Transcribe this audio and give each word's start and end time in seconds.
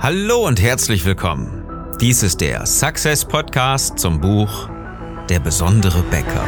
Hallo 0.00 0.46
und 0.46 0.62
herzlich 0.62 1.04
willkommen. 1.04 1.64
Dies 2.00 2.22
ist 2.22 2.40
der 2.40 2.66
Success 2.66 3.24
Podcast 3.24 3.98
zum 3.98 4.20
Buch 4.20 4.68
Der 5.28 5.40
besondere 5.40 6.02
Bäcker. 6.02 6.46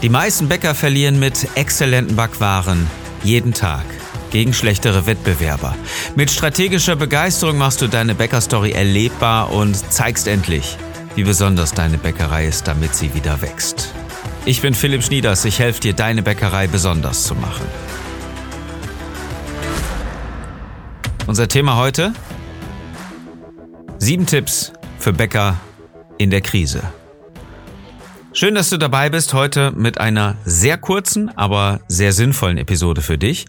Die 0.00 0.08
meisten 0.08 0.48
Bäcker 0.48 0.74
verlieren 0.74 1.18
mit 1.18 1.48
exzellenten 1.54 2.16
Backwaren 2.16 2.86
jeden 3.22 3.52
Tag 3.52 3.84
gegen 4.30 4.54
schlechtere 4.54 5.04
Wettbewerber. 5.04 5.76
Mit 6.14 6.30
strategischer 6.30 6.96
Begeisterung 6.96 7.58
machst 7.58 7.82
du 7.82 7.88
deine 7.88 8.14
Bäckerstory 8.14 8.72
erlebbar 8.72 9.52
und 9.52 9.76
zeigst 9.92 10.28
endlich, 10.28 10.78
wie 11.14 11.24
besonders 11.24 11.74
deine 11.74 11.98
Bäckerei 11.98 12.46
ist, 12.46 12.66
damit 12.66 12.94
sie 12.94 13.12
wieder 13.12 13.42
wächst. 13.42 13.75
Ich 14.48 14.62
bin 14.62 14.74
Philipp 14.74 15.02
Schnieders, 15.02 15.44
ich 15.44 15.58
helfe 15.58 15.80
dir, 15.80 15.92
deine 15.92 16.22
Bäckerei 16.22 16.68
besonders 16.68 17.24
zu 17.24 17.34
machen. 17.34 17.66
Unser 21.26 21.48
Thema 21.48 21.76
heute? 21.76 22.12
Sieben 23.98 24.24
Tipps 24.24 24.72
für 25.00 25.12
Bäcker 25.12 25.58
in 26.16 26.30
der 26.30 26.42
Krise. 26.42 26.84
Schön, 28.32 28.54
dass 28.54 28.70
du 28.70 28.76
dabei 28.76 29.10
bist 29.10 29.34
heute 29.34 29.72
mit 29.72 29.98
einer 29.98 30.36
sehr 30.44 30.78
kurzen, 30.78 31.28
aber 31.36 31.80
sehr 31.88 32.12
sinnvollen 32.12 32.56
Episode 32.56 33.02
für 33.02 33.18
dich. 33.18 33.46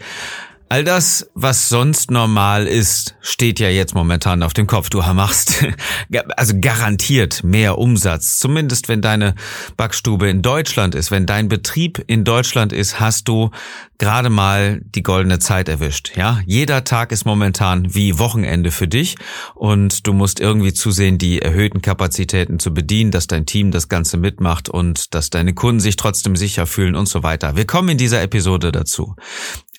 All 0.70 0.84
das, 0.84 1.30
was 1.34 1.70
sonst 1.70 2.12
normal 2.12 2.68
ist, 2.68 3.16
steht 3.22 3.62
ja 3.62 3.70
jetzt 3.70 3.96
momentan 3.96 4.44
auf 4.44 4.54
dem 4.54 4.68
Kopf. 4.68 4.90
Du 4.90 5.00
machst 5.00 5.66
also 6.36 6.56
garantiert 6.60 7.42
mehr 7.46 7.78
Umsatz. 7.78 8.38
Zumindest 8.38 8.90
wenn 8.90 9.02
deine 9.02 9.36
Backstube 9.78 10.28
in 10.28 10.42
Deutschland 10.42 10.94
ist, 10.94 11.10
wenn 11.10 11.26
dein 11.26 11.48
Betrieb 11.48 12.04
in 12.08 12.26
Deutschland 12.26 12.74
ist, 12.74 13.00
hast 13.00 13.30
du 13.30 13.50
gerade 13.98 14.30
mal 14.30 14.82
die 14.84 15.04
goldene 15.04 15.40
Zeit 15.40 15.70
erwischt. 15.70 16.12
Ja, 16.18 16.42
jeder 16.46 16.84
Tag 16.84 17.12
ist 17.12 17.26
momentan 17.26 17.96
wie 17.96 18.20
Wochenende 18.20 18.72
für 18.72 18.88
dich 18.88 19.16
und 19.56 20.06
du 20.06 20.14
musst 20.14 20.40
irgendwie 20.40 20.74
zusehen, 20.74 21.18
die 21.18 21.42
erhöhten 21.42 21.82
Kapazitäten 21.82 22.60
zu 22.60 22.74
bedienen, 22.74 23.12
dass 23.12 23.28
dein 23.28 23.46
Team 23.46 23.72
das 23.72 23.88
Ganze 23.88 24.18
mitmacht 24.18 24.70
und 24.70 25.16
dass 25.16 25.30
deine 25.30 25.54
Kunden 25.54 25.80
sich 25.80 25.96
trotzdem 25.96 26.36
sicher 26.36 26.68
fühlen 26.68 26.96
und 26.96 27.08
so 27.08 27.24
weiter. 27.24 27.56
Wir 27.56 27.66
kommen 27.66 27.90
in 27.90 27.98
dieser 27.98 28.22
Episode 28.22 28.72
dazu. 28.72 29.16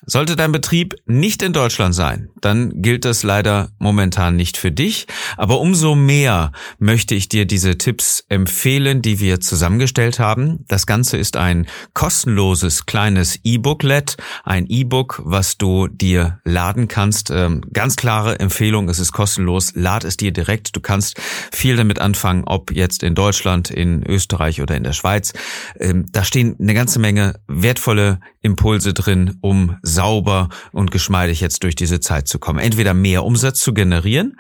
Sollte 0.07 0.37
dein 0.37 0.53
Betrieb 0.53 0.95
nicht 1.07 1.43
in 1.43 1.53
Deutschland 1.53 1.95
sein, 1.95 2.31
dann 2.41 2.83
gilt 2.83 3.05
das 3.05 3.23
leider 3.23 3.71
momentan 3.79 4.37
nicht 4.37 4.57
für 4.57 4.71
dich. 4.71 5.07
Aber 5.37 5.61
umso 5.61 5.95
mehr 5.95 6.53
möchte 6.79 7.15
ich 7.15 7.29
dir 7.29 7.47
diese 7.47 7.79
Tipps 7.79 8.25
empfehlen, 8.29 9.03
die 9.03 9.21
wir 9.21 9.41
zusammengestellt 9.41 10.19
haben. 10.19 10.65
Das 10.69 10.87
Ganze 10.87 11.17
ist 11.17 11.37
ein 11.37 11.67
kostenloses 11.95 12.87
kleines 12.87 13.41
E-Booklet, 13.45 14.17
ein 14.45 14.67
E-Book, 14.69 15.21
was 15.25 15.59
du 15.59 15.89
dir 15.89 16.41
laden 16.45 16.89
kannst. 16.89 17.31
Ähm, 17.31 17.63
ganz 17.73 17.97
klare 17.97 18.39
Empfehlung, 18.39 18.89
es 18.89 18.99
ist 18.99 19.13
kostenlos. 19.13 19.73
Lad 19.75 20.05
es 20.05 20.17
dir 20.17 20.33
direkt. 20.33 20.77
Du 20.77 20.81
kannst 20.81 21.21
viel 21.53 21.77
damit 21.77 22.01
anfangen, 22.01 22.45
ob 22.47 22.71
jetzt 22.71 23.03
in 23.03 23.15
Deutschland, 23.15 23.71
in 23.71 24.05
Österreich 24.07 24.63
oder 24.63 24.77
in 24.77 24.85
der 24.85 24.93
Schweiz. 24.93 25.33
Ähm, 25.79 26.07
da 26.13 26.25
stehen 26.25 26.57
eine 26.61 26.75
ganze 26.75 26.99
Menge 26.99 27.41
wertvolle 27.47 28.21
Impulse 28.43 28.95
drin, 28.95 29.37
um 29.41 29.77
sauber 29.89 30.49
und 30.73 30.91
geschmeidig 30.91 31.41
jetzt 31.41 31.63
durch 31.65 31.75
diese 31.75 32.01
Zeit 32.01 32.29
zu 32.29 32.39
kommen. 32.39 32.61
Entweder 32.61 32.95
mehr 32.95 33.25
Umsatz 33.25 33.61
zu 33.61 33.75
generieren 33.75 34.37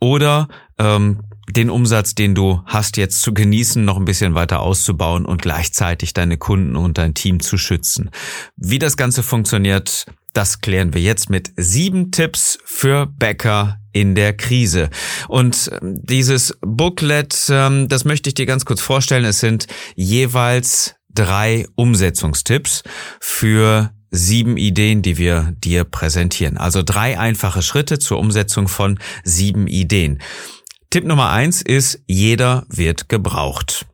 oder 0.00 0.48
ähm, 0.78 1.20
den 1.50 1.70
Umsatz, 1.70 2.14
den 2.14 2.34
du 2.34 2.62
hast, 2.66 2.96
jetzt 2.96 3.22
zu 3.22 3.32
genießen, 3.32 3.84
noch 3.84 3.96
ein 3.96 4.04
bisschen 4.04 4.34
weiter 4.34 4.60
auszubauen 4.60 5.24
und 5.24 5.40
gleichzeitig 5.40 6.12
deine 6.12 6.36
Kunden 6.36 6.76
und 6.76 6.98
dein 6.98 7.14
Team 7.14 7.40
zu 7.40 7.56
schützen. 7.56 8.10
Wie 8.56 8.78
das 8.78 8.96
Ganze 8.96 9.22
funktioniert, 9.22 10.06
das 10.34 10.60
klären 10.60 10.92
wir 10.94 11.00
jetzt 11.00 11.30
mit 11.30 11.52
sieben 11.56 12.10
Tipps 12.10 12.58
für 12.64 13.06
Bäcker 13.06 13.78
in 13.92 14.14
der 14.14 14.36
Krise. 14.36 14.90
Und 15.26 15.70
ähm, 15.80 16.00
dieses 16.02 16.56
Booklet, 16.60 17.46
ähm, 17.48 17.88
das 17.88 18.04
möchte 18.04 18.28
ich 18.28 18.34
dir 18.34 18.46
ganz 18.46 18.64
kurz 18.64 18.80
vorstellen. 18.80 19.24
Es 19.24 19.40
sind 19.40 19.66
jeweils 19.96 20.94
drei 21.12 21.66
Umsetzungstipps 21.74 22.82
für 23.20 23.90
sieben 24.10 24.56
Ideen, 24.56 25.02
die 25.02 25.18
wir 25.18 25.54
dir 25.64 25.84
präsentieren. 25.84 26.56
Also 26.56 26.82
drei 26.82 27.18
einfache 27.18 27.62
Schritte 27.62 27.98
zur 27.98 28.18
Umsetzung 28.18 28.68
von 28.68 28.98
sieben 29.24 29.66
Ideen. 29.66 30.20
Tipp 30.90 31.04
Nummer 31.04 31.30
eins 31.30 31.60
ist, 31.60 32.00
jeder 32.06 32.64
wird 32.68 33.08
gebraucht. 33.08 33.86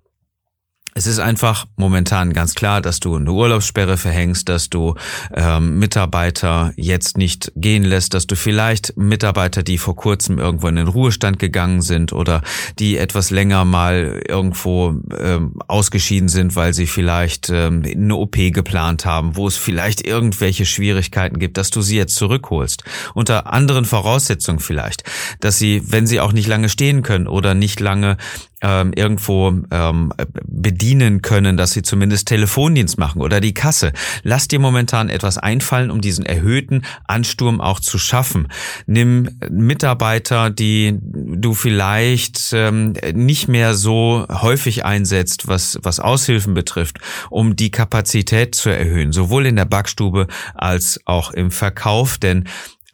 Es 0.96 1.08
ist 1.08 1.18
einfach 1.18 1.66
momentan 1.74 2.32
ganz 2.32 2.54
klar, 2.54 2.80
dass 2.80 3.00
du 3.00 3.16
eine 3.16 3.32
Urlaubssperre 3.32 3.96
verhängst, 3.96 4.48
dass 4.48 4.70
du 4.70 4.94
ähm, 5.34 5.80
Mitarbeiter 5.80 6.72
jetzt 6.76 7.18
nicht 7.18 7.50
gehen 7.56 7.82
lässt, 7.82 8.14
dass 8.14 8.28
du 8.28 8.36
vielleicht 8.36 8.96
Mitarbeiter, 8.96 9.64
die 9.64 9.76
vor 9.78 9.96
kurzem 9.96 10.38
irgendwo 10.38 10.68
in 10.68 10.76
den 10.76 10.86
Ruhestand 10.86 11.40
gegangen 11.40 11.82
sind 11.82 12.12
oder 12.12 12.42
die 12.78 12.96
etwas 12.96 13.30
länger 13.30 13.64
mal 13.64 14.22
irgendwo 14.28 14.94
ähm, 15.18 15.56
ausgeschieden 15.66 16.28
sind, 16.28 16.54
weil 16.54 16.72
sie 16.72 16.86
vielleicht 16.86 17.50
ähm, 17.50 17.82
eine 17.84 18.14
OP 18.14 18.36
geplant 18.36 19.04
haben, 19.04 19.34
wo 19.34 19.48
es 19.48 19.56
vielleicht 19.56 20.06
irgendwelche 20.06 20.64
Schwierigkeiten 20.64 21.40
gibt, 21.40 21.56
dass 21.56 21.70
du 21.70 21.82
sie 21.82 21.96
jetzt 21.96 22.14
zurückholst. 22.14 22.84
Unter 23.14 23.52
anderen 23.52 23.84
Voraussetzungen 23.84 24.60
vielleicht, 24.60 25.02
dass 25.40 25.58
sie, 25.58 25.82
wenn 25.86 26.06
sie 26.06 26.20
auch 26.20 26.32
nicht 26.32 26.46
lange 26.46 26.68
stehen 26.68 27.02
können 27.02 27.26
oder 27.26 27.54
nicht 27.54 27.80
lange 27.80 28.16
ähm, 28.64 28.92
irgendwo 28.94 29.52
ähm, 29.70 30.12
bedienen 30.46 31.20
können, 31.20 31.58
dass 31.58 31.72
sie 31.72 31.82
zumindest 31.82 32.28
Telefondienst 32.28 32.98
machen 32.98 33.20
oder 33.20 33.40
die 33.40 33.52
Kasse. 33.52 33.92
Lass 34.22 34.48
dir 34.48 34.58
momentan 34.58 35.10
etwas 35.10 35.36
einfallen, 35.36 35.90
um 35.90 36.00
diesen 36.00 36.24
erhöhten 36.24 36.82
Ansturm 37.06 37.60
auch 37.60 37.78
zu 37.78 37.98
schaffen. 37.98 38.48
Nimm 38.86 39.28
Mitarbeiter, 39.50 40.48
die 40.48 40.98
du 41.00 41.52
vielleicht 41.52 42.52
ähm, 42.54 42.94
nicht 43.12 43.48
mehr 43.48 43.74
so 43.74 44.26
häufig 44.30 44.84
einsetzt, 44.84 45.46
was, 45.46 45.78
was 45.82 46.00
Aushilfen 46.00 46.54
betrifft, 46.54 46.98
um 47.28 47.56
die 47.56 47.70
Kapazität 47.70 48.54
zu 48.54 48.70
erhöhen, 48.70 49.12
sowohl 49.12 49.44
in 49.44 49.56
der 49.56 49.66
Backstube 49.66 50.26
als 50.54 51.00
auch 51.04 51.32
im 51.32 51.50
Verkauf, 51.50 52.16
denn 52.16 52.44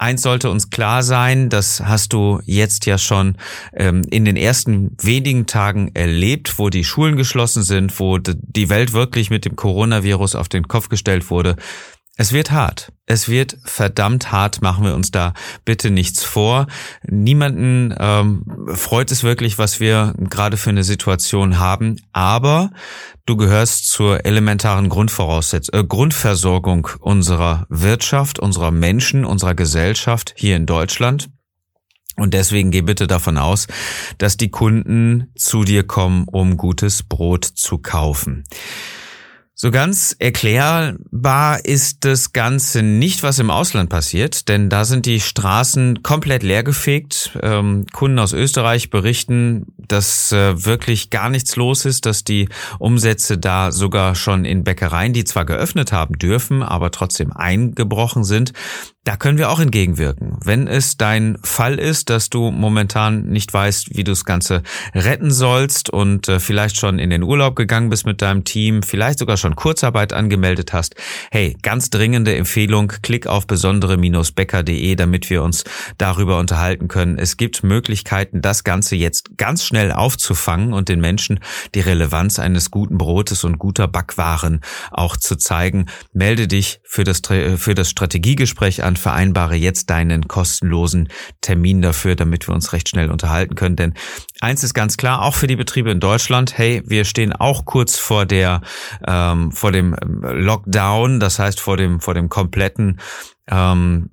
Eins 0.00 0.22
sollte 0.22 0.50
uns 0.50 0.70
klar 0.70 1.02
sein, 1.02 1.50
das 1.50 1.82
hast 1.84 2.14
du 2.14 2.40
jetzt 2.46 2.86
ja 2.86 2.96
schon 2.96 3.36
ähm, 3.74 4.00
in 4.10 4.24
den 4.24 4.36
ersten 4.36 4.96
wenigen 4.98 5.44
Tagen 5.44 5.90
erlebt, 5.92 6.58
wo 6.58 6.70
die 6.70 6.84
Schulen 6.84 7.16
geschlossen 7.16 7.62
sind, 7.62 8.00
wo 8.00 8.16
die 8.16 8.70
Welt 8.70 8.94
wirklich 8.94 9.28
mit 9.28 9.44
dem 9.44 9.56
Coronavirus 9.56 10.36
auf 10.36 10.48
den 10.48 10.66
Kopf 10.66 10.88
gestellt 10.88 11.28
wurde. 11.28 11.56
Es 12.20 12.34
wird 12.34 12.50
hart. 12.50 12.92
Es 13.06 13.30
wird 13.30 13.56
verdammt 13.64 14.30
hart, 14.30 14.60
machen 14.60 14.84
wir 14.84 14.94
uns 14.94 15.10
da 15.10 15.32
bitte 15.64 15.90
nichts 15.90 16.22
vor. 16.22 16.66
Niemanden 17.08 17.94
ähm, 17.98 18.44
freut 18.74 19.10
es 19.10 19.22
wirklich, 19.22 19.56
was 19.56 19.80
wir 19.80 20.12
gerade 20.28 20.58
für 20.58 20.68
eine 20.68 20.84
Situation 20.84 21.58
haben, 21.58 21.96
aber 22.12 22.72
du 23.24 23.38
gehörst 23.38 23.88
zur 23.88 24.26
elementaren 24.26 24.90
Grundvoraussetzung, 24.90 25.80
äh, 25.80 25.82
Grundversorgung 25.82 26.90
unserer 27.00 27.64
Wirtschaft, 27.70 28.38
unserer 28.38 28.70
Menschen, 28.70 29.24
unserer 29.24 29.54
Gesellschaft 29.54 30.34
hier 30.36 30.56
in 30.56 30.66
Deutschland. 30.66 31.30
Und 32.16 32.34
deswegen 32.34 32.70
geh 32.70 32.82
bitte 32.82 33.06
davon 33.06 33.38
aus, 33.38 33.66
dass 34.18 34.36
die 34.36 34.50
Kunden 34.50 35.32
zu 35.36 35.64
dir 35.64 35.86
kommen, 35.86 36.26
um 36.30 36.58
gutes 36.58 37.02
Brot 37.02 37.46
zu 37.46 37.78
kaufen. 37.78 38.44
So 39.62 39.70
ganz 39.70 40.16
erklärbar 40.18 41.62
ist 41.66 42.06
das 42.06 42.32
Ganze 42.32 42.82
nicht, 42.82 43.22
was 43.22 43.38
im 43.40 43.50
Ausland 43.50 43.90
passiert, 43.90 44.48
denn 44.48 44.70
da 44.70 44.86
sind 44.86 45.04
die 45.04 45.20
Straßen 45.20 46.02
komplett 46.02 46.42
leergefegt. 46.42 47.38
Ähm, 47.42 47.84
Kunden 47.92 48.18
aus 48.18 48.32
Österreich 48.32 48.88
berichten, 48.88 49.66
dass 49.76 50.32
äh, 50.32 50.64
wirklich 50.64 51.10
gar 51.10 51.28
nichts 51.28 51.56
los 51.56 51.84
ist, 51.84 52.06
dass 52.06 52.24
die 52.24 52.48
Umsätze 52.78 53.36
da 53.36 53.70
sogar 53.70 54.14
schon 54.14 54.46
in 54.46 54.64
Bäckereien, 54.64 55.12
die 55.12 55.24
zwar 55.24 55.44
geöffnet 55.44 55.92
haben 55.92 56.14
dürfen, 56.14 56.62
aber 56.62 56.90
trotzdem 56.90 57.30
eingebrochen 57.30 58.24
sind. 58.24 58.54
Da 59.04 59.16
können 59.16 59.38
wir 59.38 59.50
auch 59.50 59.60
entgegenwirken. 59.60 60.38
Wenn 60.44 60.68
es 60.68 60.98
dein 60.98 61.38
Fall 61.42 61.78
ist, 61.78 62.10
dass 62.10 62.28
du 62.28 62.50
momentan 62.50 63.28
nicht 63.28 63.52
weißt, 63.52 63.96
wie 63.96 64.04
du 64.04 64.12
das 64.12 64.26
Ganze 64.26 64.62
retten 64.94 65.30
sollst 65.30 65.90
und 65.90 66.28
äh, 66.28 66.38
vielleicht 66.38 66.76
schon 66.76 66.98
in 66.98 67.10
den 67.10 67.22
Urlaub 67.22 67.56
gegangen 67.56 67.88
bist 67.88 68.06
mit 68.06 68.22
deinem 68.22 68.44
Team, 68.44 68.82
vielleicht 68.82 69.18
sogar 69.18 69.36
schon 69.36 69.49
Kurzarbeit 69.56 70.12
angemeldet 70.12 70.72
hast, 70.72 70.94
hey, 71.30 71.56
ganz 71.62 71.90
dringende 71.90 72.34
Empfehlung, 72.34 72.92
klick 73.02 73.26
auf 73.26 73.46
besondere-becker.de, 73.46 74.94
damit 74.96 75.30
wir 75.30 75.42
uns 75.42 75.64
darüber 75.98 76.38
unterhalten 76.38 76.88
können. 76.88 77.18
Es 77.18 77.36
gibt 77.36 77.62
Möglichkeiten, 77.62 78.42
das 78.42 78.64
Ganze 78.64 78.96
jetzt 78.96 79.36
ganz 79.36 79.64
schnell 79.64 79.92
aufzufangen 79.92 80.72
und 80.72 80.88
den 80.88 81.00
Menschen 81.00 81.40
die 81.74 81.80
Relevanz 81.80 82.38
eines 82.38 82.70
guten 82.70 82.98
Brotes 82.98 83.44
und 83.44 83.58
guter 83.58 83.88
Backwaren 83.88 84.60
auch 84.90 85.16
zu 85.16 85.36
zeigen. 85.36 85.86
Melde 86.12 86.48
dich 86.48 86.80
für 86.84 87.04
das, 87.04 87.22
für 87.56 87.74
das 87.74 87.90
Strategiegespräch 87.90 88.82
an, 88.84 88.96
vereinbare 88.96 89.56
jetzt 89.56 89.90
deinen 89.90 90.28
kostenlosen 90.28 91.08
Termin 91.40 91.82
dafür, 91.82 92.16
damit 92.16 92.48
wir 92.48 92.54
uns 92.54 92.72
recht 92.72 92.88
schnell 92.88 93.10
unterhalten 93.10 93.54
können. 93.54 93.76
Denn 93.76 93.94
eins 94.40 94.64
ist 94.64 94.74
ganz 94.74 94.96
klar, 94.96 95.22
auch 95.22 95.34
für 95.34 95.46
die 95.46 95.56
Betriebe 95.56 95.90
in 95.90 96.00
Deutschland, 96.00 96.56
hey, 96.56 96.82
wir 96.86 97.04
stehen 97.04 97.32
auch 97.32 97.64
kurz 97.64 97.96
vor 97.96 98.26
der 98.26 98.60
ähm, 99.06 99.39
ähm, 99.40 99.52
vor 99.52 99.72
dem 99.72 99.94
Lockdown, 100.02 101.20
das 101.20 101.38
heißt 101.38 101.60
vor 101.60 101.76
dem 101.76 102.00
vor 102.00 102.14
dem 102.14 102.28
kompletten 102.28 103.00
ähm, 103.50 104.08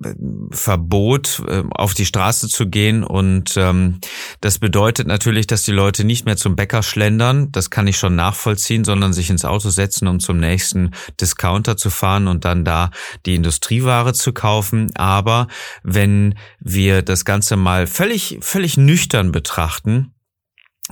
Verbot, 0.50 1.42
äh, 1.46 1.62
auf 1.70 1.94
die 1.94 2.06
Straße 2.06 2.48
zu 2.48 2.68
gehen. 2.68 3.04
Und 3.04 3.54
ähm, 3.56 4.00
das 4.40 4.58
bedeutet 4.58 5.06
natürlich, 5.06 5.46
dass 5.46 5.62
die 5.62 5.72
Leute 5.72 6.04
nicht 6.04 6.26
mehr 6.26 6.36
zum 6.36 6.56
Bäcker 6.56 6.82
schlendern, 6.82 7.52
das 7.52 7.70
kann 7.70 7.86
ich 7.86 7.96
schon 7.96 8.16
nachvollziehen, 8.16 8.84
sondern 8.84 9.12
sich 9.12 9.30
ins 9.30 9.44
Auto 9.44 9.70
setzen, 9.70 10.08
um 10.08 10.18
zum 10.18 10.38
nächsten 10.38 10.90
Discounter 11.20 11.76
zu 11.76 11.90
fahren 11.90 12.26
und 12.26 12.44
dann 12.44 12.64
da 12.64 12.90
die 13.26 13.36
Industrieware 13.36 14.12
zu 14.12 14.32
kaufen. 14.32 14.90
Aber 14.96 15.46
wenn 15.82 16.34
wir 16.58 17.02
das 17.02 17.24
Ganze 17.24 17.56
mal 17.56 17.86
völlig, 17.86 18.38
völlig 18.40 18.76
nüchtern 18.76 19.30
betrachten, 19.30 20.14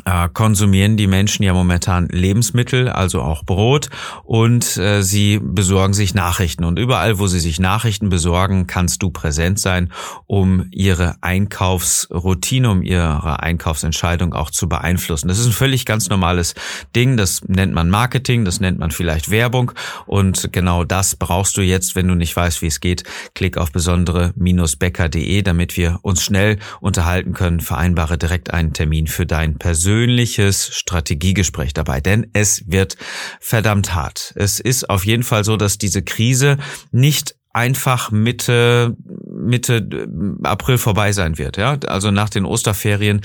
äh, 0.04 0.28
konsumieren 0.32 0.96
die 0.96 1.06
Menschen 1.06 1.43
ja 1.43 1.54
momentan 1.54 2.08
Lebensmittel, 2.08 2.88
also 2.88 3.22
auch 3.22 3.44
Brot, 3.44 3.88
und 4.25 4.76
äh, 4.76 5.02
sie 5.02 5.40
besorgen 5.43 5.94
sich 5.94 6.14
Nachrichten. 6.14 6.64
Und 6.64 6.78
überall, 6.78 7.19
wo 7.19 7.26
sie 7.26 7.40
sich 7.40 7.58
Nachrichten 7.58 8.10
besorgen, 8.10 8.66
kannst 8.66 9.02
du 9.02 9.10
präsent 9.10 9.58
sein, 9.58 9.90
um 10.26 10.66
ihre 10.70 11.16
Einkaufsroutine, 11.22 12.70
um 12.70 12.82
ihre 12.82 13.40
Einkaufsentscheidung 13.40 14.34
auch 14.34 14.50
zu 14.50 14.69
beeinflussen. 14.69 15.28
Das 15.28 15.38
ist 15.38 15.46
ein 15.46 15.52
völlig 15.52 15.87
ganz 15.87 16.10
normales 16.10 16.54
Ding, 16.94 17.16
das 17.16 17.43
nennt 17.46 17.72
man 17.72 17.88
Marketing, 17.88 18.44
das 18.44 18.60
nennt 18.60 18.78
man 18.78 18.90
vielleicht 18.90 19.31
Werbung 19.31 19.72
und 20.06 20.52
genau 20.52 20.84
das 20.84 21.16
brauchst 21.16 21.56
du 21.56 21.62
jetzt, 21.62 21.96
wenn 21.96 22.08
du 22.08 22.14
nicht 22.14 22.37
weißt, 22.37 22.60
wie 22.60 22.66
es 22.66 22.81
geht. 22.81 23.04
Klick 23.34 23.56
auf 23.56 23.72
besondere-becker.de, 23.72 25.43
damit 25.43 25.76
wir 25.76 25.98
uns 26.02 26.22
schnell 26.22 26.58
unterhalten 26.81 27.32
können. 27.32 27.60
Vereinbare 27.60 28.19
direkt 28.19 28.52
einen 28.52 28.72
Termin 28.72 29.06
für 29.06 29.25
dein 29.25 29.56
persönliches 29.56 29.86
persönliches 29.87 30.75
Strategiegespräch 30.75 31.73
dabei, 31.73 32.00
denn 32.00 32.27
es 32.33 32.65
wird 32.67 32.97
verdammt 33.38 33.94
hart. 33.94 34.33
Es 34.35 34.59
ist 34.59 34.91
auf 34.91 35.06
jeden 35.06 35.23
Fall 35.23 35.44
so, 35.44 35.56
dass 35.56 35.79
diese 35.79 36.03
Krise 36.03 36.59
nicht 36.91 37.37
einfach 37.53 38.11
Mitte 38.11 38.97
Mitte 39.31 39.77
äh, 39.77 40.47
April 40.47 40.77
vorbei 40.77 41.12
sein 41.12 41.38
wird. 41.38 41.56
Ja, 41.56 41.79
also 41.87 42.11
nach 42.11 42.29
den 42.29 42.44
Osterferien 42.44 43.23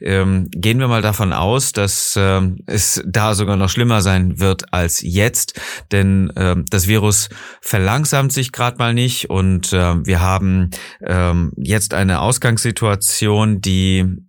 ähm, 0.00 0.48
gehen 0.52 0.78
wir 0.78 0.88
mal 0.88 1.02
davon 1.02 1.32
aus, 1.32 1.72
dass 1.72 2.14
ähm, 2.16 2.58
es 2.66 3.02
da 3.04 3.34
sogar 3.34 3.56
noch 3.56 3.68
schlimmer 3.68 4.00
sein 4.00 4.38
wird 4.38 4.72
als 4.72 5.00
jetzt, 5.02 5.60
denn 5.90 6.32
ähm, 6.36 6.64
das 6.70 6.86
Virus 6.86 7.28
verlangsamt 7.60 8.32
sich 8.32 8.52
gerade 8.52 8.78
mal 8.78 8.94
nicht 8.94 9.30
und 9.30 9.72
äh, 9.72 9.96
wir 10.06 10.20
haben 10.20 10.70
ähm, 11.04 11.52
jetzt 11.56 11.92
eine 11.92 12.20
Ausgangssituation, 12.20 13.60
die 13.60 14.23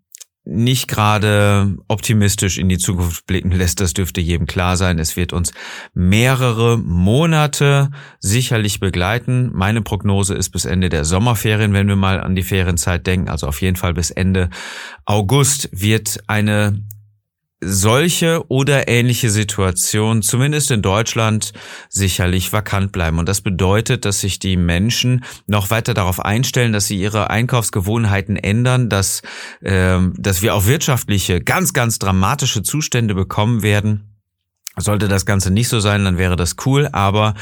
nicht 0.45 0.87
gerade 0.87 1.75
optimistisch 1.87 2.57
in 2.57 2.69
die 2.69 2.77
Zukunft 2.77 3.25
blicken 3.25 3.51
lässt, 3.51 3.81
das 3.81 3.93
dürfte 3.93 4.21
jedem 4.21 4.45
klar 4.45 4.77
sein. 4.77 4.99
Es 4.99 5.17
wird 5.17 5.33
uns 5.33 5.51
mehrere 5.93 6.77
Monate 6.77 7.89
sicherlich 8.19 8.79
begleiten. 8.79 9.51
Meine 9.53 9.81
Prognose 9.81 10.35
ist 10.35 10.51
bis 10.51 10.65
Ende 10.65 10.89
der 10.89 11.03
Sommerferien, 11.03 11.73
wenn 11.73 11.87
wir 11.87 11.95
mal 11.95 12.21
an 12.21 12.35
die 12.35 12.43
Ferienzeit 12.43 13.07
denken, 13.07 13.29
also 13.29 13.47
auf 13.47 13.61
jeden 13.61 13.75
Fall 13.75 13.95
bis 13.95 14.11
Ende 14.11 14.49
August 15.05 15.69
wird 15.71 16.19
eine 16.27 16.79
solche 17.65 18.43
oder 18.47 18.87
ähnliche 18.87 19.29
Situationen, 19.29 20.21
zumindest 20.21 20.71
in 20.71 20.81
Deutschland, 20.81 21.53
sicherlich 21.89 22.53
vakant 22.53 22.91
bleiben. 22.91 23.19
Und 23.19 23.27
das 23.27 23.41
bedeutet, 23.41 24.05
dass 24.05 24.21
sich 24.21 24.39
die 24.39 24.57
Menschen 24.57 25.25
noch 25.47 25.69
weiter 25.69 25.93
darauf 25.93 26.19
einstellen, 26.23 26.73
dass 26.73 26.87
sie 26.87 26.99
ihre 26.99 27.29
Einkaufsgewohnheiten 27.29 28.37
ändern, 28.37 28.89
dass, 28.89 29.21
äh, 29.61 29.99
dass 30.17 30.41
wir 30.41 30.55
auch 30.55 30.65
wirtschaftliche, 30.65 31.41
ganz, 31.41 31.73
ganz 31.73 31.99
dramatische 31.99 32.63
Zustände 32.63 33.15
bekommen 33.15 33.63
werden 33.63 34.14
sollte 34.77 35.07
das 35.07 35.25
Ganze 35.25 35.51
nicht 35.51 35.69
so 35.69 35.79
sein, 35.79 36.03
dann 36.03 36.17
wäre 36.17 36.35
das 36.35 36.55
cool, 36.65 36.89
aber 36.91 37.33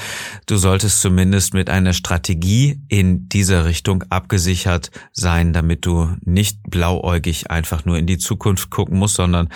du 0.45 0.57
solltest 0.57 1.01
zumindest 1.01 1.53
mit 1.53 1.69
einer 1.69 1.93
Strategie 1.93 2.81
in 2.89 3.27
dieser 3.29 3.65
Richtung 3.65 4.03
abgesichert 4.09 4.91
sein, 5.11 5.53
damit 5.53 5.85
du 5.85 6.09
nicht 6.21 6.59
blauäugig 6.69 7.49
einfach 7.49 7.85
nur 7.85 7.97
in 7.97 8.05
die 8.05 8.17
Zukunft 8.17 8.69
gucken 8.69 8.99
musst, 8.99 9.15
sondern 9.15 9.49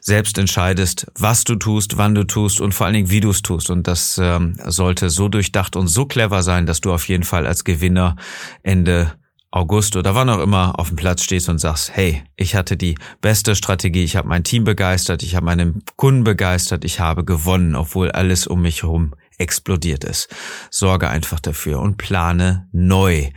selbst 0.00 0.36
entscheidest, 0.38 1.06
was 1.18 1.44
du 1.44 1.56
tust, 1.56 1.96
wann 1.96 2.14
du 2.14 2.24
tust 2.24 2.60
und 2.60 2.74
vor 2.74 2.86
allen 2.86 2.94
Dingen, 2.94 3.10
wie 3.10 3.20
du 3.20 3.30
es 3.30 3.42
tust. 3.42 3.70
Und 3.70 3.88
das 3.88 4.20
ähm, 4.22 4.56
sollte 4.66 5.08
so 5.08 5.28
durchdacht 5.28 5.76
und 5.76 5.88
so 5.88 6.04
clever 6.06 6.42
sein, 6.42 6.66
dass 6.66 6.80
du 6.80 6.92
auf 6.92 7.08
jeden 7.08 7.24
Fall 7.24 7.46
als 7.46 7.64
Gewinner 7.64 8.16
Ende 8.62 9.12
August 9.54 9.94
oder 9.94 10.16
wann 10.16 10.28
auch 10.30 10.40
immer 10.40 10.78
auf 10.80 10.88
dem 10.88 10.96
Platz 10.96 11.22
stehst 11.22 11.48
und 11.48 11.58
sagst, 11.58 11.94
hey, 11.94 12.24
ich 12.36 12.56
hatte 12.56 12.76
die 12.76 12.96
beste 13.20 13.54
Strategie, 13.54 14.02
ich 14.02 14.16
habe 14.16 14.26
mein 14.26 14.42
Team 14.42 14.64
begeistert, 14.64 15.22
ich 15.22 15.36
habe 15.36 15.46
meinen 15.46 15.84
Kunden 15.94 16.24
begeistert, 16.24 16.84
ich 16.84 16.98
habe 16.98 17.24
gewonnen, 17.24 17.76
obwohl 17.76 18.10
alles 18.10 18.48
um 18.48 18.62
mich 18.62 18.82
herum 18.82 19.14
explodiert 19.38 20.02
ist. 20.02 20.28
Sorge 20.70 21.08
einfach 21.08 21.38
dafür 21.38 21.78
und 21.78 21.98
plane 21.98 22.68
neu. 22.72 23.30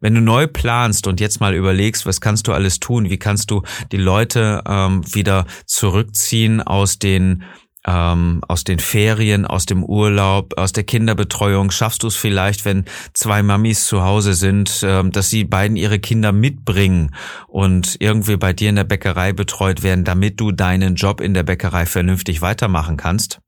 Wenn 0.00 0.16
du 0.16 0.20
neu 0.20 0.48
planst 0.48 1.06
und 1.06 1.20
jetzt 1.20 1.40
mal 1.40 1.54
überlegst, 1.54 2.04
was 2.04 2.20
kannst 2.20 2.48
du 2.48 2.52
alles 2.52 2.80
tun, 2.80 3.08
wie 3.08 3.18
kannst 3.18 3.50
du 3.52 3.62
die 3.92 3.96
Leute 3.96 4.62
ähm, 4.66 5.02
wieder 5.14 5.46
zurückziehen 5.66 6.62
aus 6.62 6.98
den 6.98 7.44
ähm, 7.86 8.40
aus 8.48 8.64
den 8.64 8.78
Ferien, 8.78 9.46
aus 9.46 9.66
dem 9.66 9.84
Urlaub, 9.84 10.54
aus 10.56 10.72
der 10.72 10.84
Kinderbetreuung? 10.84 11.70
Schaffst 11.70 12.02
du 12.02 12.08
es 12.08 12.16
vielleicht, 12.16 12.64
wenn 12.64 12.84
zwei 13.12 13.42
Mamis 13.42 13.86
zu 13.86 14.02
Hause 14.02 14.34
sind, 14.34 14.82
ähm, 14.84 15.12
dass 15.12 15.30
sie 15.30 15.44
beiden 15.44 15.76
ihre 15.76 15.98
Kinder 15.98 16.32
mitbringen 16.32 17.14
und 17.46 17.96
irgendwie 18.00 18.36
bei 18.36 18.52
dir 18.52 18.70
in 18.70 18.76
der 18.76 18.84
Bäckerei 18.84 19.32
betreut 19.32 19.82
werden, 19.82 20.04
damit 20.04 20.40
du 20.40 20.52
deinen 20.52 20.94
Job 20.94 21.20
in 21.20 21.34
der 21.34 21.42
Bäckerei 21.42 21.86
vernünftig 21.86 22.42
weitermachen 22.42 22.96
kannst? 22.96 23.40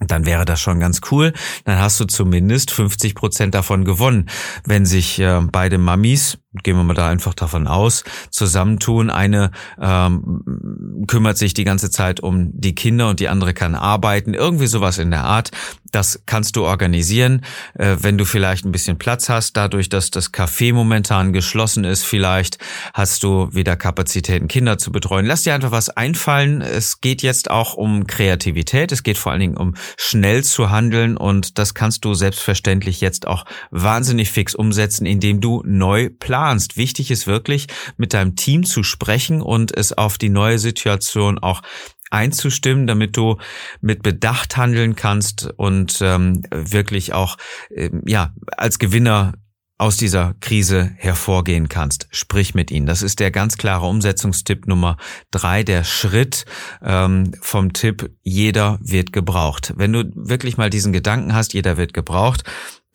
dann 0.00 0.26
wäre 0.26 0.44
das 0.44 0.60
schon 0.60 0.80
ganz 0.80 1.00
cool. 1.10 1.32
Dann 1.64 1.78
hast 1.78 2.00
du 2.00 2.04
zumindest 2.04 2.70
50 2.72 3.14
Prozent 3.14 3.54
davon 3.54 3.84
gewonnen. 3.84 4.28
Wenn 4.64 4.86
sich 4.86 5.18
äh, 5.18 5.40
beide 5.50 5.78
Mamis 5.78 6.38
gehen 6.62 6.76
wir 6.76 6.84
mal 6.84 6.94
da 6.94 7.08
einfach 7.08 7.34
davon 7.34 7.66
aus, 7.66 8.04
zusammentun. 8.30 9.10
Eine 9.10 9.50
ähm, 9.80 11.04
kümmert 11.08 11.36
sich 11.36 11.54
die 11.54 11.64
ganze 11.64 11.90
Zeit 11.90 12.20
um 12.20 12.50
die 12.52 12.74
Kinder 12.74 13.08
und 13.08 13.20
die 13.20 13.28
andere 13.28 13.54
kann 13.54 13.74
arbeiten. 13.74 14.34
Irgendwie 14.34 14.66
sowas 14.66 14.98
in 14.98 15.10
der 15.10 15.24
Art. 15.24 15.50
Das 15.90 16.22
kannst 16.26 16.56
du 16.56 16.64
organisieren, 16.64 17.42
äh, 17.74 17.96
wenn 18.00 18.18
du 18.18 18.24
vielleicht 18.24 18.64
ein 18.64 18.72
bisschen 18.72 18.98
Platz 18.98 19.28
hast. 19.28 19.56
Dadurch, 19.56 19.88
dass 19.88 20.10
das 20.10 20.32
Café 20.32 20.72
momentan 20.72 21.32
geschlossen 21.32 21.84
ist, 21.84 22.04
vielleicht 22.04 22.58
hast 22.92 23.22
du 23.22 23.48
wieder 23.52 23.76
Kapazitäten, 23.76 24.48
Kinder 24.48 24.78
zu 24.78 24.92
betreuen. 24.92 25.26
Lass 25.26 25.42
dir 25.42 25.54
einfach 25.54 25.72
was 25.72 25.90
einfallen. 25.90 26.60
Es 26.60 27.00
geht 27.00 27.22
jetzt 27.22 27.50
auch 27.50 27.74
um 27.74 28.06
Kreativität. 28.06 28.92
Es 28.92 29.02
geht 29.02 29.18
vor 29.18 29.32
allen 29.32 29.40
Dingen 29.40 29.56
um 29.56 29.74
schnell 29.96 30.44
zu 30.44 30.70
handeln 30.70 31.16
und 31.16 31.58
das 31.58 31.74
kannst 31.74 32.04
du 32.04 32.14
selbstverständlich 32.14 33.00
jetzt 33.00 33.26
auch 33.26 33.44
wahnsinnig 33.70 34.30
fix 34.30 34.54
umsetzen, 34.54 35.06
indem 35.06 35.40
du 35.40 35.62
neu 35.64 36.10
planst 36.10 36.43
planst. 36.44 36.76
Wichtig 36.76 37.10
ist 37.10 37.26
wirklich, 37.26 37.68
mit 37.96 38.12
deinem 38.12 38.36
Team 38.36 38.64
zu 38.64 38.82
sprechen 38.82 39.40
und 39.40 39.74
es 39.74 39.94
auf 39.94 40.18
die 40.18 40.28
neue 40.28 40.58
Situation 40.58 41.38
auch 41.38 41.62
einzustimmen, 42.10 42.86
damit 42.86 43.16
du 43.16 43.38
mit 43.80 44.02
Bedacht 44.02 44.58
handeln 44.58 44.94
kannst 44.94 45.48
und 45.56 46.00
ähm, 46.02 46.42
wirklich 46.50 47.14
auch 47.14 47.38
äh, 47.70 47.88
ja 48.04 48.34
als 48.58 48.78
Gewinner 48.78 49.32
aus 49.78 49.96
dieser 49.96 50.34
Krise 50.40 50.92
hervorgehen 50.96 51.68
kannst. 51.70 52.08
Sprich 52.10 52.54
mit 52.54 52.70
ihnen. 52.70 52.86
Das 52.86 53.00
ist 53.00 53.20
der 53.20 53.30
ganz 53.30 53.56
klare 53.56 53.86
Umsetzungstipp 53.86 54.66
Nummer 54.66 54.98
drei, 55.30 55.62
der 55.62 55.82
Schritt 55.82 56.44
ähm, 56.82 57.32
vom 57.40 57.72
Tipp, 57.72 58.10
jeder 58.22 58.78
wird 58.82 59.14
gebraucht. 59.14 59.72
Wenn 59.76 59.94
du 59.94 60.04
wirklich 60.14 60.58
mal 60.58 60.68
diesen 60.68 60.92
Gedanken 60.92 61.34
hast, 61.34 61.54
jeder 61.54 61.78
wird 61.78 61.94
gebraucht, 61.94 62.44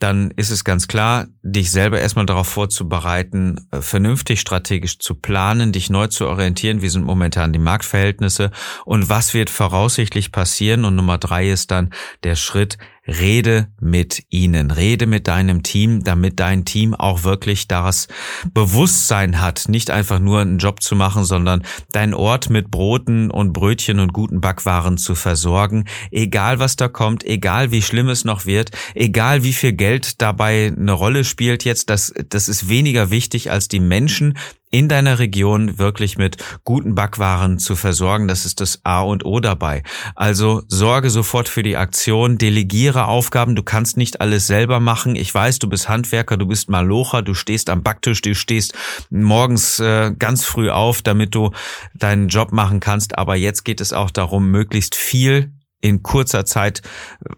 dann 0.00 0.30
ist 0.32 0.50
es 0.50 0.64
ganz 0.64 0.88
klar, 0.88 1.26
dich 1.42 1.70
selber 1.70 2.00
erstmal 2.00 2.26
darauf 2.26 2.48
vorzubereiten, 2.48 3.68
äh, 3.70 3.82
vernünftig 3.82 4.40
strategisch 4.40 4.98
zu 4.98 5.14
planen, 5.14 5.72
dich 5.72 5.90
neu 5.90 6.06
zu 6.08 6.26
orientieren, 6.26 6.82
wie 6.82 6.88
sind 6.88 7.04
momentan 7.04 7.52
die 7.52 7.58
Marktverhältnisse 7.58 8.50
und 8.86 9.08
was 9.10 9.34
wird 9.34 9.50
voraussichtlich 9.50 10.32
passieren. 10.32 10.84
Und 10.86 10.96
Nummer 10.96 11.18
drei 11.18 11.50
ist 11.50 11.70
dann 11.70 11.90
der 12.24 12.34
Schritt, 12.34 12.78
Rede 13.10 13.68
mit 13.80 14.22
ihnen, 14.30 14.70
rede 14.70 15.06
mit 15.06 15.26
deinem 15.26 15.64
Team, 15.64 16.04
damit 16.04 16.38
dein 16.38 16.64
Team 16.64 16.94
auch 16.94 17.24
wirklich 17.24 17.66
das 17.66 18.06
Bewusstsein 18.54 19.40
hat, 19.40 19.64
nicht 19.68 19.90
einfach 19.90 20.20
nur 20.20 20.40
einen 20.40 20.58
Job 20.58 20.80
zu 20.80 20.94
machen, 20.94 21.24
sondern 21.24 21.64
deinen 21.90 22.14
Ort 22.14 22.50
mit 22.50 22.70
Broten 22.70 23.30
und 23.30 23.52
Brötchen 23.52 23.98
und 23.98 24.12
guten 24.12 24.40
Backwaren 24.40 24.96
zu 24.96 25.16
versorgen, 25.16 25.86
egal 26.12 26.60
was 26.60 26.76
da 26.76 26.86
kommt, 26.86 27.24
egal 27.24 27.72
wie 27.72 27.82
schlimm 27.82 28.08
es 28.08 28.24
noch 28.24 28.46
wird, 28.46 28.70
egal 28.94 29.42
wie 29.42 29.52
viel 29.52 29.72
Geld 29.72 30.22
dabei 30.22 30.72
eine 30.76 30.92
Rolle 30.92 31.24
spielt 31.24 31.64
jetzt, 31.64 31.90
das, 31.90 32.14
das 32.28 32.48
ist 32.48 32.68
weniger 32.68 33.10
wichtig 33.10 33.50
als 33.50 33.66
die 33.66 33.80
Menschen, 33.80 34.38
in 34.70 34.88
deiner 34.88 35.18
Region 35.18 35.78
wirklich 35.78 36.16
mit 36.16 36.36
guten 36.64 36.94
Backwaren 36.94 37.58
zu 37.58 37.74
versorgen. 37.74 38.28
Das 38.28 38.46
ist 38.46 38.60
das 38.60 38.80
A 38.84 39.02
und 39.02 39.24
O 39.24 39.40
dabei. 39.40 39.82
Also 40.14 40.62
sorge 40.68 41.10
sofort 41.10 41.48
für 41.48 41.62
die 41.62 41.76
Aktion, 41.76 42.38
delegiere 42.38 43.06
Aufgaben. 43.06 43.56
Du 43.56 43.64
kannst 43.64 43.96
nicht 43.96 44.20
alles 44.20 44.46
selber 44.46 44.78
machen. 44.78 45.16
Ich 45.16 45.34
weiß, 45.34 45.58
du 45.58 45.68
bist 45.68 45.88
Handwerker, 45.88 46.36
du 46.36 46.46
bist 46.46 46.70
Malocher, 46.70 47.22
du 47.22 47.34
stehst 47.34 47.68
am 47.68 47.82
Backtisch, 47.82 48.22
du 48.22 48.34
stehst 48.34 48.74
morgens 49.10 49.80
äh, 49.80 50.12
ganz 50.16 50.44
früh 50.44 50.70
auf, 50.70 51.02
damit 51.02 51.34
du 51.34 51.50
deinen 51.94 52.28
Job 52.28 52.52
machen 52.52 52.78
kannst. 52.78 53.18
Aber 53.18 53.34
jetzt 53.34 53.64
geht 53.64 53.80
es 53.80 53.92
auch 53.92 54.10
darum, 54.10 54.50
möglichst 54.50 54.94
viel 54.94 55.52
in 55.80 56.02
kurzer 56.02 56.44
Zeit 56.44 56.82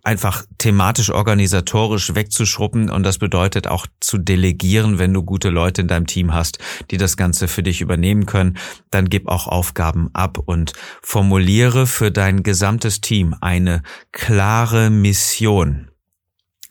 einfach 0.02 0.44
thematisch 0.58 1.10
organisatorisch 1.10 2.14
wegzuschruppen. 2.14 2.90
Und 2.90 3.04
das 3.04 3.18
bedeutet 3.18 3.66
auch 3.66 3.86
zu 4.00 4.18
delegieren, 4.18 4.98
wenn 4.98 5.14
du 5.14 5.22
gute 5.22 5.50
Leute 5.50 5.82
in 5.82 5.88
deinem 5.88 6.06
Team 6.06 6.34
hast, 6.34 6.58
die 6.90 6.96
das 6.96 7.16
Ganze 7.16 7.48
für 7.48 7.62
dich 7.62 7.80
übernehmen 7.80 8.26
können, 8.26 8.58
dann 8.90 9.08
gib 9.08 9.28
auch 9.28 9.46
Aufgaben 9.46 10.10
ab 10.12 10.38
und 10.38 10.72
formuliere 11.02 11.86
für 11.86 12.10
dein 12.10 12.42
gesamtes 12.42 13.00
Team 13.00 13.34
eine 13.40 13.82
klare 14.10 14.90
Mission 14.90 15.91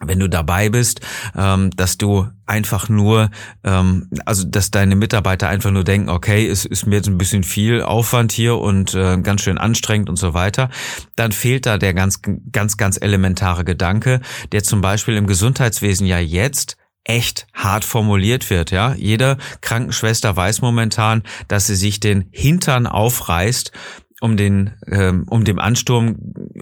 wenn 0.04 0.18
du 0.18 0.28
dabei 0.28 0.68
bist, 0.68 1.00
ähm, 1.36 1.70
dass 1.70 1.98
du 1.98 2.28
einfach 2.46 2.88
nur, 2.88 3.30
ähm, 3.64 4.08
also 4.26 4.44
dass 4.46 4.70
deine 4.70 4.96
Mitarbeiter 4.96 5.48
einfach 5.48 5.70
nur 5.70 5.84
denken, 5.84 6.08
okay, 6.08 6.46
es 6.46 6.64
ist 6.64 6.86
mir 6.86 6.96
jetzt 6.96 7.08
ein 7.08 7.18
bisschen 7.18 7.44
viel 7.44 7.82
Aufwand 7.82 8.32
hier 8.32 8.58
und 8.58 8.94
äh, 8.94 9.18
ganz 9.18 9.42
schön 9.42 9.58
anstrengend 9.58 10.10
und 10.10 10.16
so 10.16 10.34
weiter, 10.34 10.68
dann 11.16 11.32
fehlt 11.32 11.66
da 11.66 11.78
der 11.78 11.94
ganz, 11.94 12.20
ganz, 12.50 12.76
ganz 12.76 12.98
elementare 13.00 13.64
Gedanke, 13.64 14.20
der 14.52 14.62
zum 14.62 14.80
Beispiel 14.80 15.16
im 15.16 15.26
Gesundheitswesen 15.26 16.06
ja 16.06 16.18
jetzt 16.18 16.76
echt 17.04 17.46
hart 17.52 17.84
formuliert 17.84 18.48
wird, 18.50 18.70
ja. 18.70 18.94
Jede 18.94 19.36
Krankenschwester 19.60 20.36
weiß 20.36 20.62
momentan, 20.62 21.22
dass 21.48 21.66
sie 21.66 21.74
sich 21.74 21.98
den 21.98 22.28
Hintern 22.30 22.86
aufreißt, 22.86 23.72
um 24.22 24.36
den, 24.36 24.70
ähm, 24.86 25.24
um 25.28 25.44
dem 25.44 25.58
Ansturm 25.58 26.14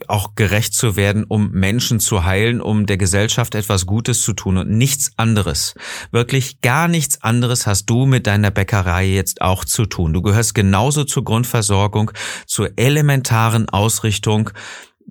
auch 0.08 0.34
gerecht 0.34 0.72
zu 0.72 0.96
werden, 0.96 1.24
um 1.24 1.50
Menschen 1.50 2.00
zu 2.00 2.24
heilen, 2.24 2.62
um 2.62 2.86
der 2.86 2.96
Gesellschaft 2.96 3.54
etwas 3.54 3.84
Gutes 3.84 4.22
zu 4.22 4.32
tun 4.32 4.56
und 4.56 4.70
nichts 4.70 5.12
anderes. 5.16 5.74
Wirklich 6.10 6.62
gar 6.62 6.88
nichts 6.88 7.22
anderes 7.22 7.66
hast 7.66 7.84
du 7.84 8.06
mit 8.06 8.26
deiner 8.26 8.50
Bäckerei 8.50 9.04
jetzt 9.04 9.42
auch 9.42 9.66
zu 9.66 9.84
tun. 9.84 10.14
Du 10.14 10.22
gehörst 10.22 10.54
genauso 10.54 11.04
zur 11.04 11.22
Grundversorgung, 11.22 12.12
zur 12.46 12.70
elementaren 12.76 13.68
Ausrichtung 13.68 14.50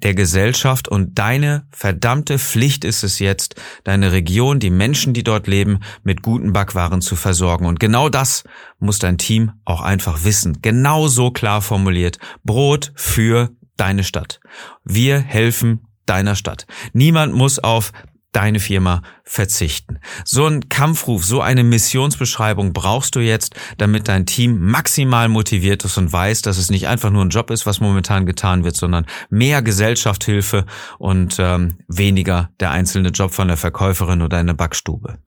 der 0.04 0.14
Gesellschaft 0.14 0.88
und 0.88 1.20
deine 1.20 1.68
verdammte 1.72 2.40
Pflicht 2.40 2.86
ist 2.86 3.04
es 3.04 3.20
jetzt, 3.20 3.56
deine 3.84 4.12
Region, 4.12 4.60
die 4.60 4.70
Menschen, 4.70 5.14
die 5.14 5.24
dort 5.24 5.48
leben, 5.48 5.80
mit 6.04 6.22
guten 6.22 6.54
Backwaren 6.54 7.02
zu 7.02 7.16
versorgen. 7.16 7.66
Und 7.66 7.80
genau 7.80 8.10
das 8.10 8.44
muss 8.80 9.00
dein 9.00 9.18
Team 9.18 9.52
auch 9.66 9.82
einfach 9.82 10.24
wissen. 10.24 10.62
Genau 10.62 11.08
so 11.08 11.32
klar 11.32 11.62
formuliert. 11.62 12.18
Brot 12.44 12.92
für 12.96 13.52
deine 13.78 14.04
Stadt. 14.04 14.40
Wir 14.84 15.20
helfen 15.20 15.86
deiner 16.06 16.36
Stadt. 16.36 16.66
Niemand 16.94 17.34
muss 17.34 17.60
auf 17.60 17.92
deine 18.32 18.60
Firma 18.60 19.02
verzichten. 19.24 20.00
So 20.24 20.46
ein 20.46 20.70
Kampfruf, 20.70 21.26
so 21.26 21.42
eine 21.42 21.64
Missionsbeschreibung 21.64 22.74
brauchst 22.74 23.16
du 23.16 23.20
jetzt, 23.20 23.56
damit 23.78 24.08
dein 24.08 24.26
Team 24.26 24.60
maximal 24.60 25.30
motiviert 25.30 25.84
ist 25.86 25.98
und 25.98 26.12
weiß, 26.12 26.42
dass 26.44 26.58
es 26.58 26.70
nicht 26.70 26.88
einfach 26.88 27.10
nur 27.10 27.26
ein 27.26 27.30
Job 27.30 27.50
ist, 27.50 27.66
was 27.66 27.80
momentan 27.80 28.26
getan 28.26 28.64
wird, 28.64 28.76
sondern 28.76 29.06
mehr 29.30 29.62
Gesellschaftshilfe 29.62 30.66
und 31.00 31.38
ähm, 31.40 31.80
weniger 31.88 32.50
der 32.60 32.72
einzelne 32.72 33.10
Job 33.10 33.34
von 33.34 33.48
der 33.48 33.58
Verkäuferin 33.58 34.22
oder 34.22 34.38
eine 34.38 34.54
Backstube. 34.54 35.18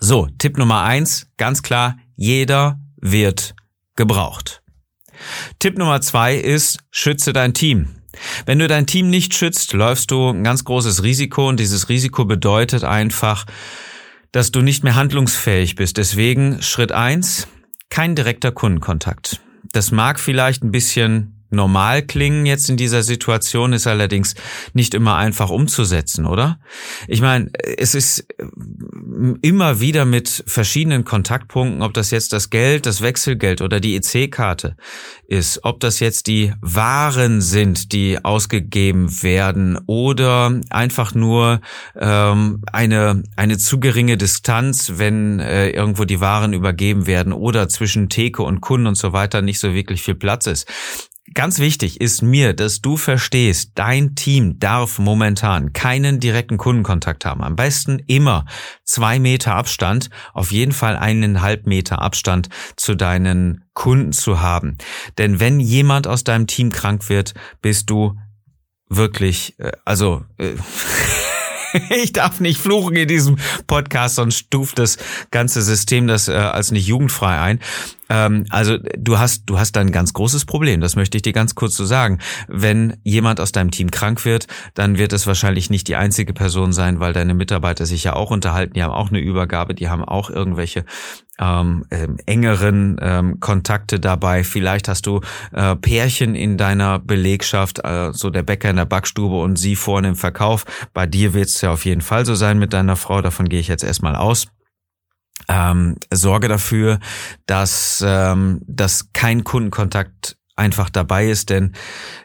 So, 0.00 0.28
Tipp 0.38 0.58
Nummer 0.58 0.82
eins, 0.82 1.28
ganz 1.36 1.62
klar, 1.62 1.96
jeder 2.16 2.80
wird 2.96 3.54
gebraucht. 3.94 4.62
Tipp 5.58 5.78
Nummer 5.78 6.00
zwei 6.00 6.36
ist, 6.36 6.78
schütze 6.90 7.32
dein 7.32 7.54
Team. 7.54 7.95
Wenn 8.44 8.58
du 8.58 8.68
dein 8.68 8.86
Team 8.86 9.10
nicht 9.10 9.34
schützt, 9.34 9.72
läufst 9.72 10.10
du 10.10 10.30
ein 10.30 10.44
ganz 10.44 10.64
großes 10.64 11.02
Risiko 11.02 11.48
und 11.48 11.60
dieses 11.60 11.88
Risiko 11.88 12.24
bedeutet 12.24 12.84
einfach, 12.84 13.46
dass 14.32 14.50
du 14.50 14.60
nicht 14.60 14.84
mehr 14.84 14.94
handlungsfähig 14.94 15.74
bist. 15.76 15.96
Deswegen 15.96 16.62
Schritt 16.62 16.92
eins: 16.92 17.48
kein 17.90 18.14
direkter 18.14 18.52
Kundenkontakt. 18.52 19.40
Das 19.72 19.90
mag 19.90 20.20
vielleicht 20.20 20.62
ein 20.62 20.70
bisschen 20.70 21.45
normal 21.50 22.02
klingen 22.02 22.46
jetzt 22.46 22.68
in 22.68 22.76
dieser 22.76 23.02
Situation, 23.02 23.72
ist 23.72 23.86
allerdings 23.86 24.34
nicht 24.72 24.94
immer 24.94 25.16
einfach 25.16 25.50
umzusetzen, 25.50 26.26
oder? 26.26 26.58
Ich 27.08 27.20
meine, 27.20 27.50
es 27.78 27.94
ist 27.94 28.26
äh, 28.38 28.44
immer 29.42 29.80
wieder 29.80 30.04
mit 30.04 30.44
verschiedenen 30.46 31.04
Kontaktpunkten, 31.04 31.82
ob 31.82 31.94
das 31.94 32.10
jetzt 32.10 32.32
das 32.32 32.50
Geld, 32.50 32.86
das 32.86 33.00
Wechselgeld 33.00 33.60
oder 33.62 33.80
die 33.80 33.96
EC-Karte 33.96 34.76
ist, 35.26 35.64
ob 35.64 35.80
das 35.80 36.00
jetzt 36.00 36.26
die 36.26 36.52
Waren 36.60 37.40
sind, 37.40 37.92
die 37.92 38.24
ausgegeben 38.24 39.22
werden 39.22 39.78
oder 39.86 40.60
einfach 40.70 41.14
nur 41.14 41.60
ähm, 41.98 42.62
eine, 42.72 43.22
eine 43.36 43.58
zu 43.58 43.80
geringe 43.80 44.16
Distanz, 44.16 44.92
wenn 44.96 45.40
äh, 45.40 45.70
irgendwo 45.70 46.04
die 46.04 46.20
Waren 46.20 46.52
übergeben 46.52 47.06
werden 47.06 47.32
oder 47.32 47.68
zwischen 47.68 48.08
Theke 48.08 48.42
und 48.42 48.60
Kunden 48.60 48.86
und 48.86 48.96
so 48.96 49.12
weiter 49.12 49.42
nicht 49.42 49.58
so 49.58 49.74
wirklich 49.74 50.02
viel 50.02 50.14
Platz 50.14 50.46
ist. 50.46 50.66
Ganz 51.34 51.58
wichtig 51.58 52.00
ist 52.00 52.22
mir, 52.22 52.52
dass 52.52 52.80
du 52.80 52.96
verstehst, 52.96 53.72
dein 53.74 54.14
Team 54.14 54.60
darf 54.60 55.00
momentan 55.00 55.72
keinen 55.72 56.20
direkten 56.20 56.56
Kundenkontakt 56.56 57.24
haben. 57.24 57.42
Am 57.42 57.56
besten 57.56 57.98
immer 58.06 58.46
zwei 58.84 59.18
Meter 59.18 59.56
Abstand, 59.56 60.08
auf 60.34 60.52
jeden 60.52 60.72
Fall 60.72 60.96
eineinhalb 60.96 61.66
Meter 61.66 62.00
Abstand 62.00 62.48
zu 62.76 62.94
deinen 62.94 63.64
Kunden 63.74 64.12
zu 64.12 64.40
haben. 64.40 64.78
Denn 65.18 65.40
wenn 65.40 65.58
jemand 65.58 66.06
aus 66.06 66.22
deinem 66.22 66.46
Team 66.46 66.70
krank 66.70 67.08
wird, 67.08 67.34
bist 67.60 67.90
du 67.90 68.16
wirklich, 68.88 69.58
äh, 69.58 69.72
also 69.84 70.24
äh, 70.38 70.54
ich 72.02 72.12
darf 72.12 72.40
nicht 72.40 72.60
fluchen 72.60 72.96
in 72.96 73.08
diesem 73.08 73.36
Podcast, 73.66 74.14
sonst 74.16 74.38
stuft 74.38 74.78
das 74.78 74.98
ganze 75.30 75.62
System 75.62 76.06
das 76.06 76.28
äh, 76.28 76.34
als 76.34 76.70
nicht 76.70 76.86
jugendfrei 76.86 77.40
ein. 77.40 77.60
Ähm, 78.08 78.46
also 78.50 78.78
du 78.98 79.18
hast, 79.18 79.44
du 79.46 79.58
hast 79.58 79.72
da 79.72 79.80
ein 79.80 79.92
ganz 79.92 80.12
großes 80.12 80.44
Problem, 80.44 80.80
das 80.80 80.96
möchte 80.96 81.16
ich 81.16 81.22
dir 81.22 81.32
ganz 81.32 81.54
kurz 81.54 81.76
so 81.76 81.84
sagen. 81.84 82.18
Wenn 82.48 82.96
jemand 83.02 83.40
aus 83.40 83.52
deinem 83.52 83.70
Team 83.70 83.90
krank 83.90 84.24
wird, 84.24 84.46
dann 84.74 84.98
wird 84.98 85.12
es 85.12 85.26
wahrscheinlich 85.26 85.70
nicht 85.70 85.88
die 85.88 85.96
einzige 85.96 86.32
Person 86.32 86.72
sein, 86.72 87.00
weil 87.00 87.12
deine 87.12 87.34
Mitarbeiter 87.34 87.86
sich 87.86 88.04
ja 88.04 88.14
auch 88.14 88.30
unterhalten, 88.30 88.74
die 88.74 88.82
haben 88.82 88.92
auch 88.92 89.10
eine 89.10 89.20
Übergabe, 89.20 89.74
die 89.74 89.88
haben 89.88 90.04
auch 90.04 90.30
irgendwelche 90.30 90.84
ähm, 91.38 91.84
äh, 91.90 92.08
engeren 92.26 92.96
ähm, 93.00 93.40
Kontakte 93.40 94.00
dabei. 94.00 94.44
Vielleicht 94.44 94.88
hast 94.88 95.06
du 95.06 95.20
äh, 95.52 95.76
Pärchen 95.76 96.34
in 96.34 96.56
deiner 96.56 96.98
Belegschaft, 96.98 97.84
äh, 97.84 98.12
so 98.12 98.30
der 98.30 98.42
Bäcker 98.42 98.70
in 98.70 98.76
der 98.76 98.86
Backstube 98.86 99.36
und 99.36 99.56
sie 99.56 99.76
vorne 99.76 100.08
im 100.08 100.16
Verkauf. 100.16 100.64
Bei 100.94 101.06
dir 101.06 101.34
wird 101.34 101.48
es 101.48 101.60
ja 101.60 101.72
auf 101.72 101.84
jeden 101.84 102.00
Fall 102.00 102.24
so 102.24 102.34
sein 102.34 102.58
mit 102.58 102.72
deiner 102.72 102.96
Frau, 102.96 103.20
davon 103.20 103.48
gehe 103.48 103.60
ich 103.60 103.68
jetzt 103.68 103.84
erstmal 103.84 104.16
aus 104.16 104.48
ähm, 105.48 105.96
sorge 106.12 106.48
dafür, 106.48 106.98
dass, 107.46 108.04
ähm, 108.06 108.60
dass 108.66 109.12
kein 109.12 109.44
Kundenkontakt 109.44 110.36
einfach 110.56 110.90
dabei 110.90 111.28
ist, 111.28 111.50
denn 111.50 111.72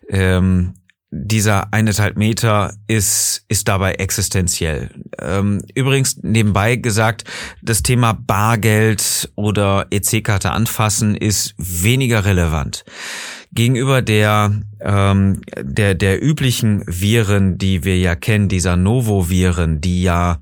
ähm, 0.10 0.74
dieser 1.14 1.74
eineinhalb 1.74 2.16
Meter 2.16 2.74
ist, 2.88 3.44
ist 3.50 3.68
dabei 3.68 3.96
existenziell. 3.96 4.92
Ähm, 5.20 5.62
übrigens 5.76 6.18
nebenbei 6.24 6.78
gesagt, 6.78 7.26
das 7.62 7.84
Thema 7.84 8.14
Bargeld 8.14 9.30
oder 9.36 9.88
EC-Karte 9.92 10.52
anfassen 10.52 11.16
ist 11.16 11.54
weniger 11.58 12.24
relevant. 12.24 12.86
Gegenüber 13.52 14.02
der, 14.02 14.54
ähm, 14.80 15.42
der, 15.62 15.96
der 15.96 16.24
üblichen 16.24 16.86
Viren, 16.88 17.58
die 17.58 17.84
wir 17.84 17.98
ja 17.98 18.16
kennen, 18.16 18.48
dieser 18.48 18.78
Novo-Viren, 18.78 19.82
die 19.82 20.04
ja 20.04 20.40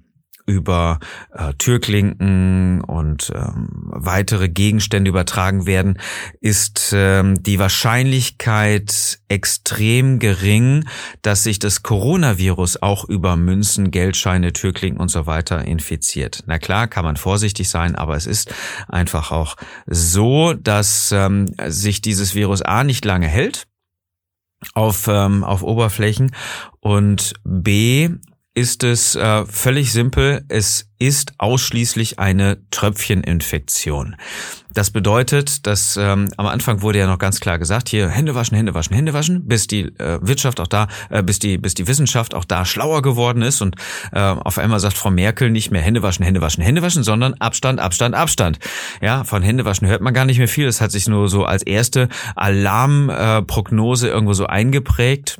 über 0.49 0.99
äh, 1.31 1.53
Türklinken 1.53 2.81
und 2.81 3.31
ähm, 3.35 3.67
weitere 3.83 4.49
Gegenstände 4.49 5.09
übertragen 5.09 5.67
werden, 5.67 5.99
ist 6.41 6.91
ähm, 6.95 7.41
die 7.43 7.59
Wahrscheinlichkeit 7.59 9.19
extrem 9.27 10.17
gering, 10.17 10.85
dass 11.21 11.43
sich 11.43 11.59
das 11.59 11.83
Coronavirus 11.83 12.81
auch 12.81 13.05
über 13.05 13.35
Münzen, 13.35 13.91
Geldscheine, 13.91 14.51
Türklinken 14.53 14.99
und 14.99 15.09
so 15.09 15.27
weiter 15.27 15.63
infiziert. 15.65 16.43
Na 16.47 16.57
klar, 16.57 16.87
kann 16.87 17.05
man 17.05 17.15
vorsichtig 17.15 17.69
sein, 17.69 17.95
aber 17.95 18.15
es 18.15 18.25
ist 18.25 18.53
einfach 18.87 19.31
auch 19.31 19.55
so, 19.85 20.53
dass 20.53 21.11
ähm, 21.11 21.45
sich 21.67 22.01
dieses 22.01 22.33
Virus 22.33 22.63
A 22.63 22.83
nicht 22.83 23.05
lange 23.05 23.27
hält 23.27 23.67
auf, 24.73 25.07
ähm, 25.07 25.43
auf 25.43 25.63
Oberflächen 25.63 26.35
und 26.79 27.33
B 27.43 28.09
ist 28.59 28.83
es 28.83 29.15
äh, 29.15 29.45
völlig 29.45 29.93
simpel. 29.93 30.43
Es 30.49 30.89
ist 30.99 31.31
ausschließlich 31.37 32.19
eine 32.19 32.57
Tröpfcheninfektion. 32.71 34.17
Das 34.73 34.91
bedeutet, 34.91 35.65
dass 35.65 35.95
ähm, 35.95 36.27
am 36.35 36.45
Anfang 36.45 36.81
wurde 36.81 36.99
ja 36.99 37.07
noch 37.07 37.19
ganz 37.19 37.39
klar 37.39 37.57
gesagt, 37.57 37.87
hier 37.87 38.09
Hände 38.09 38.35
waschen, 38.35 38.57
Hände 38.57 38.73
waschen, 38.73 38.93
Hände 38.93 39.13
waschen, 39.13 39.47
bis 39.47 39.67
die 39.67 39.83
äh, 39.97 40.19
Wirtschaft 40.21 40.59
auch 40.59 40.67
da, 40.67 40.89
äh, 41.09 41.23
bis 41.23 41.39
die, 41.39 41.57
bis 41.57 41.73
die 41.73 41.87
Wissenschaft 41.87 42.33
auch 42.35 42.43
da 42.43 42.65
schlauer 42.65 43.01
geworden 43.01 43.43
ist 43.43 43.61
und 43.61 43.77
äh, 44.11 44.19
auf 44.19 44.57
einmal 44.57 44.81
sagt 44.81 44.97
Frau 44.97 45.09
Merkel 45.09 45.51
nicht 45.51 45.71
mehr 45.71 45.81
Hände 45.81 46.03
waschen, 46.03 46.25
Hände 46.25 46.41
waschen, 46.41 46.61
Hände 46.61 46.81
waschen, 46.81 47.03
sondern 47.03 47.35
Abstand, 47.35 47.79
Abstand, 47.79 48.13
Abstand. 48.13 48.59
Ja, 49.01 49.23
von 49.23 49.41
Hände 49.41 49.63
waschen 49.63 49.87
hört 49.87 50.01
man 50.01 50.13
gar 50.13 50.25
nicht 50.25 50.37
mehr 50.37 50.49
viel. 50.49 50.65
Das 50.65 50.81
hat 50.81 50.91
sich 50.91 51.07
nur 51.07 51.29
so 51.29 51.45
als 51.45 51.63
erste 51.63 52.09
Alarmprognose 52.35 54.09
äh, 54.09 54.11
irgendwo 54.11 54.33
so 54.33 54.47
eingeprägt. 54.47 55.39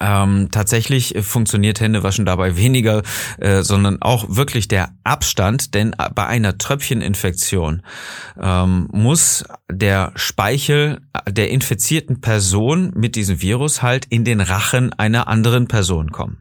Ähm, 0.00 0.48
tatsächlich 0.50 1.14
funktioniert 1.20 1.80
Händewaschen 1.80 2.26
dabei 2.26 2.56
weniger, 2.56 3.02
äh, 3.38 3.62
sondern 3.62 4.02
auch 4.02 4.26
wirklich 4.28 4.68
der 4.68 4.90
Abstand, 5.04 5.74
denn 5.74 5.94
bei 6.14 6.26
einer 6.26 6.58
Tröpfcheninfektion 6.58 7.82
ähm, 8.40 8.88
muss 8.92 9.44
der 9.70 10.12
Speichel 10.16 11.00
der 11.28 11.50
infizierten 11.50 12.20
Person 12.20 12.92
mit 12.94 13.16
diesem 13.16 13.40
Virus 13.40 13.82
halt 13.82 14.06
in 14.06 14.24
den 14.24 14.40
Rachen 14.40 14.92
einer 14.92 15.28
anderen 15.28 15.68
Person 15.68 16.10
kommen. 16.10 16.38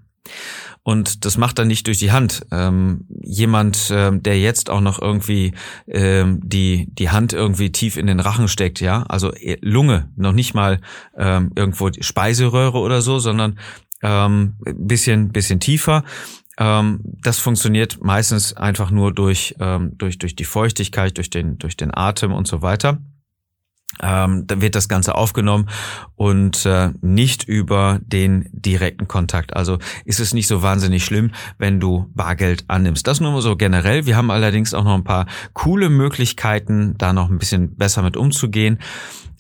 Und 0.83 1.23
das 1.23 1.37
macht 1.37 1.59
er 1.59 1.65
nicht 1.65 1.87
durch 1.87 1.97
die 1.97 2.11
Hand. 2.11 2.45
Ähm, 2.51 3.05
jemand, 3.21 3.89
ähm, 3.91 4.21
der 4.21 4.39
jetzt 4.39 4.69
auch 4.69 4.81
noch 4.81 5.01
irgendwie 5.01 5.53
ähm, 5.87 6.41
die, 6.43 6.87
die 6.91 7.09
Hand 7.09 7.31
irgendwie 7.31 7.71
tief 7.71 7.95
in 7.95 8.07
den 8.07 8.19
Rachen 8.19 8.49
steckt, 8.49 8.81
ja, 8.81 9.03
also 9.03 9.31
äh, 9.33 9.57
Lunge, 9.61 10.09
noch 10.17 10.33
nicht 10.33 10.53
mal 10.53 10.81
ähm, 11.17 11.51
irgendwo 11.55 11.89
Speiseröhre 11.97 12.79
oder 12.79 13.01
so, 13.01 13.19
sondern 13.19 13.57
ähm, 14.01 14.55
bisschen, 14.75 15.31
bisschen 15.31 15.61
tiefer. 15.61 16.03
Ähm, 16.57 16.99
das 17.03 17.39
funktioniert 17.39 18.03
meistens 18.03 18.53
einfach 18.53 18.91
nur 18.91 19.13
durch, 19.13 19.55
ähm, 19.59 19.97
durch, 19.97 20.17
durch 20.17 20.35
die 20.35 20.43
Feuchtigkeit, 20.43 21.17
durch 21.17 21.29
den, 21.29 21.57
durch 21.57 21.77
den 21.77 21.95
Atem 21.95 22.33
und 22.33 22.45
so 22.45 22.61
weiter 22.61 22.99
ähm, 24.01 24.47
dann 24.47 24.61
wird 24.61 24.75
das 24.75 24.89
Ganze 24.89 25.15
aufgenommen 25.15 25.69
und 26.15 26.65
äh, 26.65 26.89
nicht 27.01 27.43
über 27.43 27.99
den 28.01 28.49
direkten 28.51 29.07
Kontakt. 29.07 29.55
Also 29.55 29.79
ist 30.05 30.19
es 30.19 30.33
nicht 30.33 30.47
so 30.47 30.61
wahnsinnig 30.61 31.03
schlimm, 31.05 31.31
wenn 31.57 31.79
du 31.79 32.09
Bargeld 32.13 32.65
annimmst. 32.67 33.07
Das 33.07 33.19
nur 33.19 33.41
so 33.41 33.55
generell. 33.55 34.05
Wir 34.05 34.17
haben 34.17 34.31
allerdings 34.31 34.73
auch 34.73 34.83
noch 34.83 34.95
ein 34.95 35.03
paar 35.03 35.27
coole 35.53 35.89
Möglichkeiten, 35.89 36.95
da 36.97 37.13
noch 37.13 37.29
ein 37.29 37.39
bisschen 37.39 37.75
besser 37.75 38.01
mit 38.01 38.17
umzugehen. 38.17 38.79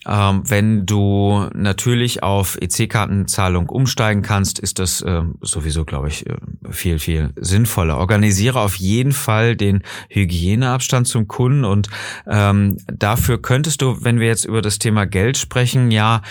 Ähm, 0.07 0.43
wenn 0.45 0.85
du 0.85 1.49
natürlich 1.53 2.23
auf 2.23 2.57
EC-Kartenzahlung 2.61 3.69
umsteigen 3.69 4.21
kannst, 4.21 4.59
ist 4.59 4.79
das 4.79 5.01
äh, 5.01 5.21
sowieso, 5.41 5.85
glaube 5.85 6.09
ich, 6.09 6.27
äh, 6.27 6.35
viel, 6.71 6.99
viel 6.99 7.31
sinnvoller. 7.35 7.97
Organisiere 7.97 8.59
auf 8.59 8.75
jeden 8.75 9.11
Fall 9.11 9.55
den 9.55 9.83
Hygieneabstand 10.09 11.07
zum 11.07 11.27
Kunden 11.27 11.65
und 11.65 11.89
ähm, 12.27 12.77
dafür 12.87 13.41
könntest 13.41 13.81
du, 13.81 14.03
wenn 14.03 14.19
wir 14.19 14.27
jetzt 14.27 14.45
über 14.45 14.61
das 14.61 14.79
Thema 14.79 15.05
Geld 15.05 15.37
sprechen, 15.37 15.91
ja 15.91 16.21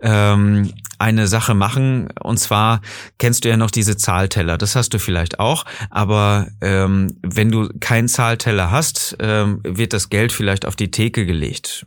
ähm, 0.00 0.72
eine 1.00 1.26
Sache 1.28 1.54
machen. 1.54 2.08
Und 2.20 2.38
zwar 2.38 2.82
kennst 3.18 3.44
du 3.44 3.48
ja 3.48 3.56
noch 3.56 3.70
diese 3.70 3.96
Zahlteller. 3.96 4.58
Das 4.58 4.76
hast 4.76 4.92
du 4.92 4.98
vielleicht 4.98 5.40
auch, 5.40 5.64
aber 5.88 6.48
ähm, 6.60 7.16
wenn 7.22 7.50
du 7.50 7.68
keinen 7.80 8.08
Zahlteller 8.08 8.70
hast, 8.70 9.16
ähm, 9.18 9.60
wird 9.64 9.92
das 9.92 10.10
Geld 10.10 10.32
vielleicht 10.32 10.66
auf 10.66 10.76
die 10.76 10.90
Theke 10.90 11.24
gelegt 11.24 11.86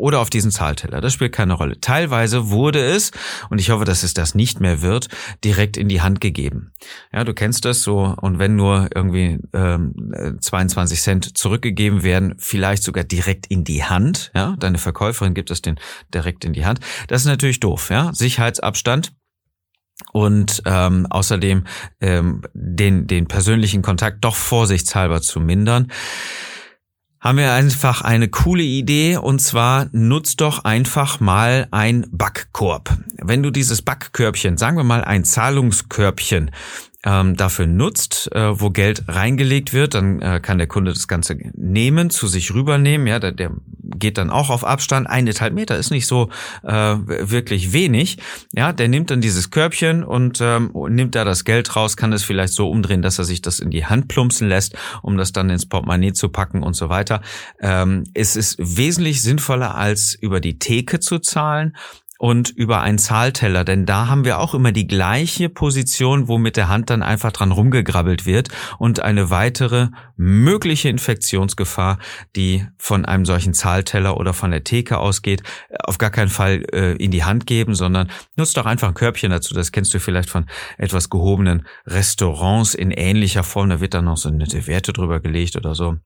oder 0.00 0.20
auf 0.20 0.30
diesen 0.30 0.50
Zahlteller. 0.50 1.00
Das 1.00 1.12
spielt 1.12 1.32
keine 1.32 1.54
Rolle. 1.54 1.80
Teilweise 1.80 2.50
wurde 2.50 2.80
es, 2.84 3.10
und 3.50 3.60
ich 3.60 3.70
hoffe, 3.70 3.84
dass 3.84 4.02
es 4.02 4.14
das 4.14 4.34
nicht 4.34 4.60
mehr 4.60 4.82
wird, 4.82 5.08
direkt 5.44 5.76
in 5.76 5.88
die 5.88 6.00
Hand 6.00 6.20
gegeben. 6.20 6.72
Ja, 7.12 7.24
du 7.24 7.34
kennst 7.34 7.64
das 7.64 7.82
so, 7.82 8.14
und 8.20 8.38
wenn 8.38 8.56
nur 8.56 8.88
irgendwie 8.94 9.38
ähm, 9.52 10.38
22 10.40 11.00
Cent 11.00 11.38
zurückgegeben 11.38 12.02
werden, 12.02 12.34
vielleicht 12.38 12.82
sogar 12.82 13.04
direkt 13.04 13.46
in 13.46 13.64
die 13.64 13.84
Hand, 13.84 14.32
ja, 14.34 14.56
deine 14.58 14.78
Verkäuferin 14.78 15.34
gibt 15.34 15.50
es 15.50 15.62
den 15.62 15.78
direkt 16.12 16.44
in 16.44 16.52
die 16.52 16.66
Hand. 16.66 16.80
Das 17.08 17.22
ist 17.22 17.26
natürlich 17.26 17.60
doof, 17.60 17.90
ja. 17.90 18.12
Sicherheitsabstand 18.12 19.12
und 20.12 20.62
ähm, 20.66 21.06
außerdem 21.10 21.64
ähm, 22.00 22.42
den, 22.54 23.06
den 23.06 23.26
persönlichen 23.26 23.82
Kontakt 23.82 24.24
doch 24.24 24.34
vorsichtshalber 24.34 25.20
zu 25.20 25.40
mindern 25.40 25.88
haben 27.20 27.36
wir 27.36 27.52
einfach 27.52 28.00
eine 28.00 28.28
coole 28.28 28.62
Idee 28.62 29.18
und 29.18 29.40
zwar 29.40 29.88
nutzt 29.92 30.40
doch 30.40 30.64
einfach 30.64 31.20
mal 31.20 31.68
ein 31.70 32.06
Backkorb. 32.10 32.96
Wenn 33.18 33.42
du 33.42 33.50
dieses 33.50 33.82
Backkörbchen, 33.82 34.56
sagen 34.56 34.78
wir 34.78 34.84
mal 34.84 35.04
ein 35.04 35.24
Zahlungskörbchen, 35.24 36.50
ähm, 37.04 37.36
dafür 37.36 37.66
nutzt, 37.66 38.30
äh, 38.34 38.60
wo 38.60 38.70
Geld 38.70 39.04
reingelegt 39.08 39.72
wird, 39.72 39.94
dann 39.94 40.20
äh, 40.20 40.40
kann 40.40 40.58
der 40.58 40.66
Kunde 40.66 40.92
das 40.92 41.08
Ganze 41.08 41.36
nehmen, 41.54 42.10
zu 42.10 42.26
sich 42.26 42.52
rübernehmen. 42.52 43.06
Ja, 43.06 43.18
der, 43.18 43.32
der 43.32 43.52
geht 43.82 44.18
dann 44.18 44.30
auch 44.30 44.50
auf 44.50 44.64
Abstand. 44.64 45.08
Eineinhalb 45.08 45.54
Meter 45.54 45.78
ist 45.78 45.90
nicht 45.90 46.06
so 46.06 46.28
äh, 46.62 46.70
wirklich 46.72 47.72
wenig. 47.72 48.18
Ja, 48.52 48.72
der 48.72 48.88
nimmt 48.88 49.10
dann 49.10 49.20
dieses 49.20 49.50
Körbchen 49.50 50.04
und 50.04 50.40
ähm, 50.40 50.72
nimmt 50.88 51.14
da 51.14 51.24
das 51.24 51.44
Geld 51.44 51.74
raus, 51.74 51.96
kann 51.96 52.12
es 52.12 52.22
vielleicht 52.22 52.52
so 52.52 52.70
umdrehen, 52.70 53.02
dass 53.02 53.18
er 53.18 53.24
sich 53.24 53.40
das 53.40 53.60
in 53.60 53.70
die 53.70 53.86
Hand 53.86 54.08
plumpsen 54.08 54.48
lässt, 54.48 54.76
um 55.02 55.16
das 55.16 55.32
dann 55.32 55.48
ins 55.50 55.66
Portemonnaie 55.66 56.12
zu 56.12 56.28
packen 56.28 56.62
und 56.62 56.74
so 56.74 56.88
weiter. 56.88 57.22
Ähm, 57.60 58.04
es 58.12 58.36
ist 58.36 58.56
wesentlich 58.58 59.22
sinnvoller, 59.22 59.74
als 59.74 60.14
über 60.14 60.40
die 60.40 60.58
Theke 60.58 61.00
zu 61.00 61.18
zahlen 61.18 61.74
und 62.20 62.50
über 62.50 62.82
einen 62.82 62.98
Zahlteller, 62.98 63.64
denn 63.64 63.86
da 63.86 64.08
haben 64.08 64.26
wir 64.26 64.40
auch 64.40 64.52
immer 64.52 64.72
die 64.72 64.86
gleiche 64.86 65.48
Position, 65.48 66.28
wo 66.28 66.36
mit 66.36 66.58
der 66.58 66.68
Hand 66.68 66.90
dann 66.90 67.02
einfach 67.02 67.32
dran 67.32 67.50
rumgegrabbelt 67.50 68.26
wird 68.26 68.50
und 68.78 69.00
eine 69.00 69.30
weitere 69.30 69.88
mögliche 70.18 70.90
Infektionsgefahr, 70.90 71.98
die 72.36 72.66
von 72.76 73.06
einem 73.06 73.24
solchen 73.24 73.54
Zahlteller 73.54 74.18
oder 74.18 74.34
von 74.34 74.50
der 74.50 74.64
Theke 74.64 74.98
ausgeht, 74.98 75.42
auf 75.82 75.96
gar 75.96 76.10
keinen 76.10 76.28
Fall 76.28 76.62
äh, 76.74 76.92
in 76.96 77.10
die 77.10 77.24
Hand 77.24 77.46
geben, 77.46 77.74
sondern 77.74 78.10
nutzt 78.36 78.58
doch 78.58 78.66
einfach 78.66 78.88
ein 78.88 78.94
Körbchen 78.94 79.30
dazu. 79.30 79.54
Das 79.54 79.72
kennst 79.72 79.94
du 79.94 79.98
vielleicht 79.98 80.28
von 80.28 80.44
etwas 80.76 81.08
gehobenen 81.08 81.66
Restaurants 81.86 82.74
in 82.74 82.90
ähnlicher 82.90 83.44
Form. 83.44 83.70
Da 83.70 83.80
wird 83.80 83.94
dann 83.94 84.04
noch 84.04 84.18
so 84.18 84.28
nette 84.28 84.66
Werte 84.66 84.92
drüber 84.92 85.20
gelegt 85.20 85.56
oder 85.56 85.74
so 85.74 85.96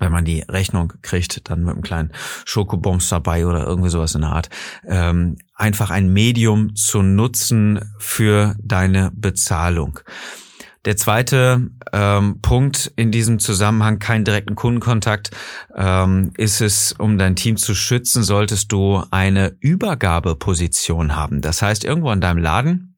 wenn 0.00 0.12
man 0.12 0.24
die 0.24 0.40
Rechnung 0.48 0.92
kriegt, 1.02 1.48
dann 1.48 1.62
mit 1.62 1.74
einem 1.74 1.82
kleinen 1.82 2.12
Schokobombs 2.44 3.08
dabei 3.08 3.46
oder 3.46 3.64
irgendwie 3.66 3.90
sowas 3.90 4.14
in 4.14 4.22
der 4.22 4.30
Art, 4.30 4.50
ähm, 4.86 5.36
einfach 5.54 5.90
ein 5.90 6.12
Medium 6.12 6.74
zu 6.74 7.02
nutzen 7.02 7.80
für 7.98 8.56
deine 8.60 9.12
Bezahlung. 9.14 10.00
Der 10.84 10.98
zweite 10.98 11.70
ähm, 11.92 12.40
Punkt 12.42 12.92
in 12.96 13.10
diesem 13.10 13.38
Zusammenhang, 13.38 13.98
keinen 13.98 14.24
direkten 14.24 14.54
Kundenkontakt, 14.54 15.30
ähm, 15.74 16.32
ist 16.36 16.60
es, 16.60 16.92
um 16.92 17.16
dein 17.16 17.36
Team 17.36 17.56
zu 17.56 17.74
schützen, 17.74 18.22
solltest 18.22 18.70
du 18.70 19.02
eine 19.10 19.56
Übergabeposition 19.60 21.16
haben. 21.16 21.40
Das 21.40 21.62
heißt, 21.62 21.84
irgendwo 21.84 22.10
in 22.10 22.20
deinem 22.20 22.38
Laden 22.38 22.93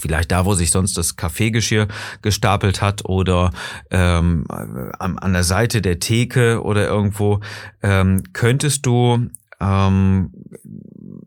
Vielleicht 0.00 0.32
da, 0.32 0.44
wo 0.44 0.54
sich 0.54 0.70
sonst 0.70 0.96
das 0.96 1.16
Kaffeegeschirr 1.16 1.88
gestapelt 2.22 2.82
hat 2.82 3.04
oder 3.04 3.50
ähm, 3.90 4.44
an, 4.48 5.18
an 5.18 5.32
der 5.32 5.44
Seite 5.44 5.82
der 5.82 5.98
Theke 5.98 6.62
oder 6.62 6.86
irgendwo, 6.86 7.40
ähm, 7.82 8.22
könntest 8.32 8.86
du 8.86 9.28
ähm, 9.60 10.32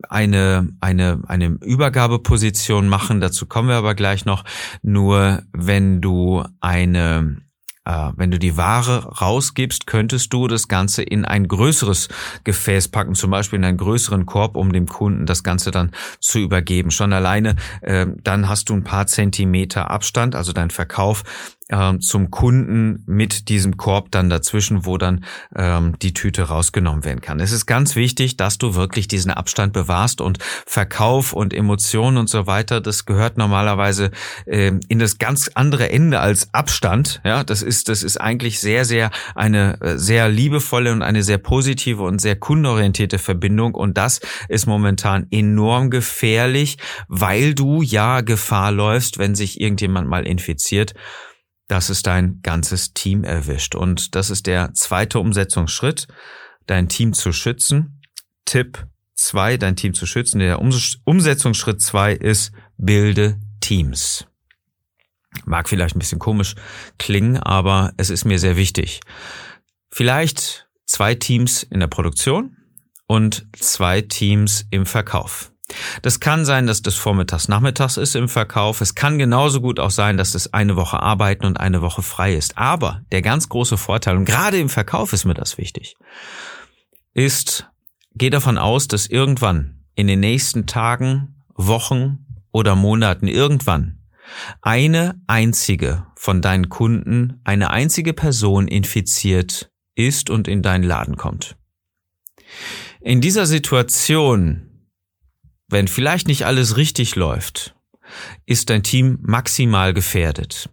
eine, 0.09 0.69
eine, 0.81 1.21
eine 1.27 1.45
Übergabeposition 1.62 2.88
machen. 2.88 3.21
Dazu 3.21 3.45
kommen 3.45 3.69
wir 3.69 3.75
aber 3.75 3.95
gleich 3.95 4.25
noch. 4.25 4.43
Nur 4.81 5.43
wenn 5.53 6.01
du 6.01 6.43
eine 6.59 7.38
wenn 7.85 8.31
du 8.31 8.39
die 8.39 8.55
Ware 8.57 9.05
rausgibst, 9.19 9.87
könntest 9.87 10.31
du 10.31 10.47
das 10.47 10.67
Ganze 10.67 11.03
in 11.03 11.25
ein 11.25 11.47
größeres 11.47 12.07
Gefäß 12.43 12.87
packen, 12.87 13.15
zum 13.15 13.31
Beispiel 13.31 13.59
in 13.59 13.65
einen 13.65 13.77
größeren 13.77 14.25
Korb, 14.25 14.55
um 14.55 14.71
dem 14.71 14.87
Kunden 14.87 15.25
das 15.25 15.43
Ganze 15.43 15.71
dann 15.71 15.91
zu 16.19 16.39
übergeben. 16.39 16.91
Schon 16.91 17.13
alleine, 17.13 17.55
äh, 17.81 18.07
dann 18.23 18.47
hast 18.47 18.69
du 18.69 18.73
ein 18.73 18.83
paar 18.83 19.07
Zentimeter 19.07 19.91
Abstand, 19.91 20.35
also 20.35 20.53
dein 20.53 20.69
Verkauf 20.69 21.23
ähm, 21.73 22.01
zum 22.01 22.29
Kunden 22.29 23.03
mit 23.07 23.49
diesem 23.49 23.77
Korb 23.77 24.12
dann 24.12 24.29
dazwischen, 24.29 24.86
wo 24.86 24.97
dann 24.97 25.25
ähm, 25.55 25.97
die 25.99 26.13
Tüte 26.13 26.43
rausgenommen 26.43 27.03
werden 27.03 27.21
kann. 27.21 27.39
Es 27.39 27.51
ist 27.51 27.65
ganz 27.65 27.95
wichtig, 27.95 28.38
dass 28.38 28.59
du 28.59 28.75
wirklich 28.75 29.07
diesen 29.07 29.31
Abstand 29.31 29.73
bewahrst 29.73 30.21
und 30.21 30.38
Verkauf 30.67 31.33
und 31.33 31.53
Emotionen 31.53 32.17
und 32.17 32.29
so 32.29 32.45
weiter, 32.45 32.79
das 32.79 33.05
gehört 33.05 33.38
normalerweise 33.38 34.12
ähm, 34.45 34.81
in 34.88 34.99
das 34.99 35.17
ganz 35.17 35.49
andere 35.55 35.89
Ende 35.89 36.19
als 36.19 36.53
Abstand. 36.53 37.21
Ja, 37.25 37.43
das 37.43 37.63
ist, 37.63 37.89
das 37.89 38.03
ist 38.03 38.17
eigentlich 38.21 38.59
sehr, 38.59 38.86
sehr 38.86 39.09
eine 39.33 39.81
äh, 39.81 39.97
sehr 39.97 40.29
liebevolle 40.29 40.91
und 40.91 41.01
eine 41.01 41.23
sehr 41.23 41.39
positive 41.39 42.03
und 42.03 42.21
sehr 42.21 42.36
kundenorientierte 42.36 43.17
Verbindung 43.17 43.73
und 43.73 43.97
das 43.97 44.19
ist 44.47 44.67
momentan 44.67 45.25
enorm 45.31 45.89
gefährlich, 45.89 46.77
weil 47.07 47.55
du 47.55 47.81
ja 47.81 48.21
Gefahr 48.21 48.71
läufst, 48.71 49.17
wenn 49.17 49.33
sich 49.33 49.59
irgendjemand 49.59 50.07
mal 50.07 50.27
infiziert 50.27 50.93
dass 51.67 51.89
es 51.89 52.02
dein 52.02 52.41
ganzes 52.41 52.93
Team 52.93 53.23
erwischt. 53.23 53.76
Und 53.76 54.15
das 54.15 54.30
ist 54.30 54.47
der 54.47 54.73
zweite 54.73 55.19
Umsetzungsschritt, 55.19 56.08
dein 56.67 56.89
Team 56.89 57.13
zu 57.13 57.32
schützen. 57.32 58.02
Tipp 58.45 58.86
zwei, 59.15 59.58
dein 59.58 59.76
Team 59.76 59.93
zu 59.93 60.06
schützen. 60.06 60.39
Der 60.39 60.60
Umsetzungsschritt 60.60 61.82
zwei 61.82 62.13
ist, 62.13 62.52
bilde 62.78 63.39
Teams. 63.62 64.28
Mag 65.45 65.67
vielleicht 65.69 65.95
ein 65.95 65.99
bisschen 65.99 66.19
komisch 66.19 66.56
klingen, 66.97 67.38
aber 67.38 67.93
es 67.97 68.10
ist 68.10 68.26
mir 68.26 68.39
sehr 68.39 68.56
wichtig. 68.56 68.99
Vielleicht 69.89 70.67
zwei 70.86 71.15
Teams 71.15 71.63
in 71.63 71.80
der 71.80 71.88
Produktion 71.88 72.58
und 73.08 73.47
zwei 73.54 74.02
Teams 74.02 74.65
im 74.69 74.86
Verkauf. 74.86 75.52
Das 76.02 76.19
kann 76.19 76.45
sein, 76.45 76.67
dass 76.67 76.82
das 76.82 76.95
vormittags 76.95 77.47
nachmittags 77.47 77.97
ist 77.97 78.15
im 78.15 78.28
Verkauf. 78.28 78.82
Es 78.82 78.95
kann 78.95 79.17
genauso 79.17 79.62
gut 79.62 79.80
auch 79.80 79.91
sein, 79.91 80.17
dass 80.17 80.32
das 80.32 80.54
eine 80.54 80.76
Woche 80.76 81.02
arbeiten 81.02 81.45
und 81.45 81.60
eine 81.60 81.82
Woche 81.82 82.02
frei 82.02 82.36
ist. 82.36 82.58
Aber 82.58 83.02
der 83.12 83.21
ganz 83.21 83.49
große 83.49 83.78
Vorteil, 83.78 84.17
und 84.17 84.26
gerade 84.26 84.60
im 84.60 84.69
Verkauf 84.69 85.13
ist 85.13 85.26
mir 85.26 85.34
das 85.34 85.58
wichtig, 85.58 85.95
ist, 87.13 87.67
geh 88.15 88.30
davon 88.30 88.58
aus, 88.58 88.88
dass 88.88 89.08
irgendwann 89.08 89.86
in 89.95 90.08
den 90.08 90.19
nächsten 90.19 90.65
Tagen, 90.67 91.36
Wochen 91.56 92.26
oder 92.52 92.76
Monaten 92.76 93.28
irgendwann 93.28 93.99
eine 94.62 95.21
einzige 95.28 96.08
von 96.15 96.41
deinen 96.41 96.69
Kunden, 96.69 97.41
eine 97.43 97.69
einzige 97.69 98.13
Person 98.13 98.67
infiziert 98.67 99.69
ist 99.95 100.30
und 100.30 100.47
in 100.47 100.62
deinen 100.62 100.84
Laden 100.84 101.17
kommt. 101.17 101.56
In 103.02 103.21
dieser 103.21 103.45
Situation, 103.45 104.72
wenn 105.73 105.89
vielleicht 105.89 106.27
nicht 106.27 106.45
alles 106.45 106.77
richtig 106.77 107.17
läuft, 107.17 107.75
ist 108.45 108.69
dein 108.69 108.83
Team 108.83 109.19
maximal 109.21 109.93
gefährdet. 109.93 110.69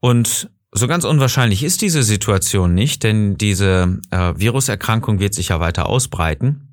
Und 0.00 0.50
so 0.72 0.88
ganz 0.88 1.04
unwahrscheinlich 1.04 1.62
ist 1.62 1.82
diese 1.82 2.02
Situation 2.02 2.74
nicht, 2.74 3.02
denn 3.02 3.36
diese 3.36 4.00
äh, 4.10 4.32
Viruserkrankung 4.36 5.20
wird 5.20 5.34
sich 5.34 5.48
ja 5.48 5.60
weiter 5.60 5.86
ausbreiten. 5.86 6.69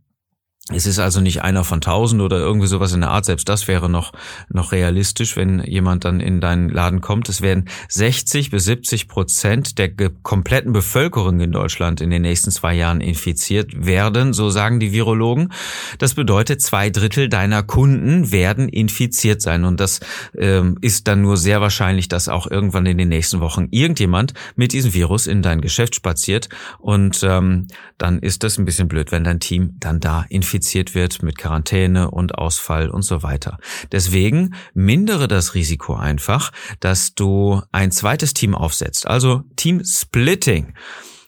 Es 0.73 0.85
ist 0.85 0.99
also 0.99 1.21
nicht 1.21 1.43
einer 1.43 1.63
von 1.63 1.79
tausend 1.79 2.21
oder 2.21 2.39
irgendwie 2.39 2.67
sowas 2.67 2.91
in 2.91 2.99
der 2.99 3.11
Art. 3.11 3.23
Selbst 3.23 3.47
das 3.47 3.69
wäre 3.69 3.89
noch, 3.89 4.11
noch 4.49 4.73
realistisch, 4.73 5.37
wenn 5.37 5.63
jemand 5.63 6.03
dann 6.03 6.19
in 6.19 6.41
deinen 6.41 6.67
Laden 6.67 6.99
kommt. 6.99 7.29
Es 7.29 7.41
werden 7.41 7.69
60 7.87 8.51
bis 8.51 8.65
70 8.65 9.07
Prozent 9.07 9.77
der 9.77 9.89
kompletten 10.23 10.73
Bevölkerung 10.73 11.39
in 11.39 11.53
Deutschland 11.53 12.01
in 12.01 12.09
den 12.09 12.21
nächsten 12.21 12.51
zwei 12.51 12.73
Jahren 12.73 12.99
infiziert 12.99 13.85
werden, 13.85 14.33
so 14.33 14.49
sagen 14.49 14.81
die 14.81 14.91
Virologen. 14.91 15.53
Das 15.99 16.15
bedeutet, 16.15 16.61
zwei 16.61 16.89
Drittel 16.89 17.29
deiner 17.29 17.63
Kunden 17.63 18.33
werden 18.33 18.67
infiziert 18.67 19.41
sein. 19.41 19.63
Und 19.63 19.79
das 19.79 20.01
ähm, 20.37 20.77
ist 20.81 21.07
dann 21.07 21.21
nur 21.21 21.37
sehr 21.37 21.61
wahrscheinlich, 21.61 22.09
dass 22.09 22.27
auch 22.27 22.45
irgendwann 22.45 22.85
in 22.87 22.97
den 22.97 23.07
nächsten 23.07 23.39
Wochen 23.39 23.69
irgendjemand 23.71 24.33
mit 24.57 24.73
diesem 24.73 24.93
Virus 24.93 25.27
in 25.27 25.41
dein 25.41 25.61
Geschäft 25.61 25.95
spaziert. 25.95 26.49
Und 26.77 27.23
ähm, 27.23 27.67
dann 27.97 28.19
ist 28.19 28.43
das 28.43 28.57
ein 28.57 28.65
bisschen 28.65 28.89
blöd, 28.89 29.13
wenn 29.13 29.23
dein 29.23 29.39
Team 29.39 29.75
dann 29.79 30.01
da 30.01 30.25
infiziert 30.27 30.56
infiziert 30.57 30.95
wird 30.95 31.21
mit 31.21 31.37
Quarantäne 31.37 32.09
und 32.09 32.35
Ausfall 32.35 32.89
und 32.89 33.03
so 33.03 33.21
weiter. 33.21 33.59
Deswegen 33.91 34.55
mindere 34.73 35.27
das 35.27 35.53
Risiko 35.53 35.93
einfach, 35.95 36.51
dass 36.79 37.13
du 37.13 37.61
ein 37.71 37.91
zweites 37.91 38.33
Team 38.33 38.55
aufsetzt. 38.55 39.07
Also 39.07 39.43
Team 39.55 39.83
Splitting. 39.85 40.73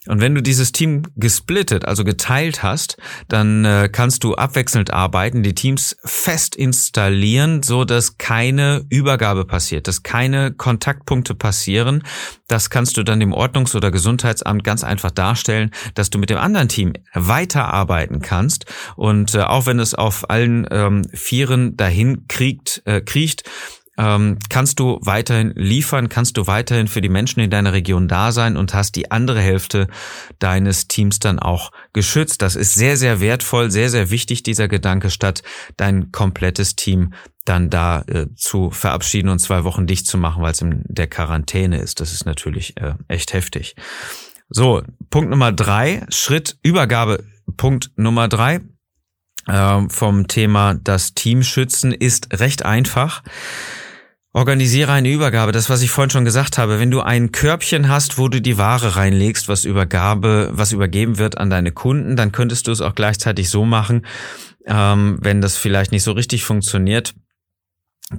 Und 0.09 0.21
wenn 0.21 0.33
du 0.33 0.41
dieses 0.41 0.71
Team 0.71 1.03
gesplittet, 1.17 1.85
also 1.85 2.03
geteilt 2.03 2.63
hast, 2.63 2.97
dann 3.27 3.63
äh, 3.63 3.89
kannst 3.91 4.23
du 4.23 4.33
abwechselnd 4.33 4.91
arbeiten, 4.91 5.43
die 5.43 5.53
Teams 5.53 5.97
fest 6.03 6.55
installieren, 6.55 7.61
so 7.61 7.85
dass 7.85 8.17
keine 8.17 8.85
Übergabe 8.89 9.45
passiert, 9.45 9.87
dass 9.87 10.01
keine 10.01 10.51
Kontaktpunkte 10.51 11.35
passieren. 11.35 12.03
Das 12.47 12.71
kannst 12.71 12.97
du 12.97 13.03
dann 13.03 13.19
dem 13.19 13.33
Ordnungs- 13.33 13.75
oder 13.75 13.91
Gesundheitsamt 13.91 14.63
ganz 14.63 14.83
einfach 14.83 15.11
darstellen, 15.11 15.69
dass 15.93 16.09
du 16.09 16.17
mit 16.17 16.31
dem 16.31 16.39
anderen 16.39 16.69
Team 16.69 16.93
weiterarbeiten 17.13 18.21
kannst. 18.21 18.65
Und 18.95 19.35
äh, 19.35 19.41
auch 19.41 19.67
wenn 19.67 19.79
es 19.79 19.93
auf 19.93 20.31
allen 20.31 20.67
ähm, 20.71 21.03
Vieren 21.13 21.77
dahin 21.77 22.27
kriegt, 22.27 22.81
äh, 22.85 23.01
kriecht, 23.01 23.43
ähm, 23.99 24.39
kannst 24.49 24.79
du 24.79 24.99
weiterhin 25.01 25.51
liefern, 25.55 26.07
kannst 26.07 26.37
du 26.37 26.47
weiterhin 26.47 26.87
für 26.87 27.01
die 27.01 27.09
Menschen 27.09 27.41
in 27.41 27.49
deiner 27.49 27.73
Region 27.73 28.07
da 28.07 28.31
sein 28.31 28.55
und 28.55 28.73
hast 28.73 28.95
die 28.95 29.11
andere 29.11 29.41
Hälfte 29.41 29.87
deines 30.39 30.87
Teams 30.87 31.19
dann 31.19 31.37
auch 31.37 31.71
geschützt. 31.91 32.41
Das 32.41 32.55
ist 32.55 32.73
sehr, 32.75 32.95
sehr 32.95 33.19
wertvoll, 33.19 33.69
sehr, 33.69 33.89
sehr 33.89 34.09
wichtig, 34.09 34.41
dieser 34.41 34.69
Gedanke, 34.69 35.09
statt 35.11 35.43
dein 35.75 36.13
komplettes 36.13 36.77
Team 36.77 37.13
dann 37.43 37.69
da 37.69 38.03
äh, 38.07 38.27
zu 38.35 38.71
verabschieden 38.71 39.27
und 39.27 39.39
zwei 39.39 39.65
Wochen 39.65 39.85
dicht 39.85 40.07
zu 40.07 40.17
machen, 40.17 40.41
weil 40.41 40.53
es 40.53 40.61
in 40.61 40.83
der 40.87 41.07
Quarantäne 41.07 41.79
ist. 41.79 41.99
Das 41.99 42.13
ist 42.13 42.25
natürlich 42.25 42.77
äh, 42.77 42.93
echt 43.09 43.33
heftig. 43.33 43.75
So, 44.47 44.81
Punkt 45.09 45.29
Nummer 45.29 45.51
drei, 45.51 46.05
Schritt 46.09 46.57
Übergabe. 46.63 47.25
Punkt 47.57 47.91
Nummer 47.97 48.29
drei 48.29 48.61
äh, 49.47 49.81
vom 49.89 50.27
Thema 50.27 50.75
das 50.75 51.15
Team 51.15 51.43
schützen 51.43 51.91
ist 51.91 52.39
recht 52.39 52.63
einfach. 52.63 53.23
Organisiere 54.39 54.93
eine 54.93 55.09
Übergabe. 55.09 55.51
Das, 55.51 55.69
was 55.69 55.81
ich 55.81 55.91
vorhin 55.91 56.11
schon 56.11 56.23
gesagt 56.23 56.57
habe. 56.57 56.79
Wenn 56.79 56.91
du 56.91 57.01
ein 57.01 57.33
Körbchen 57.33 57.89
hast, 57.89 58.17
wo 58.17 58.29
du 58.29 58.41
die 58.41 58.57
Ware 58.57 58.95
reinlegst, 58.95 59.49
was 59.49 59.65
Übergabe, 59.65 60.49
was 60.53 60.71
übergeben 60.71 61.17
wird 61.17 61.37
an 61.37 61.49
deine 61.49 61.73
Kunden, 61.73 62.15
dann 62.15 62.31
könntest 62.31 62.65
du 62.65 62.71
es 62.71 62.79
auch 62.79 62.95
gleichzeitig 62.95 63.49
so 63.49 63.65
machen, 63.65 64.05
ähm, 64.65 65.17
wenn 65.19 65.41
das 65.41 65.57
vielleicht 65.57 65.91
nicht 65.91 66.03
so 66.03 66.13
richtig 66.13 66.45
funktioniert, 66.45 67.15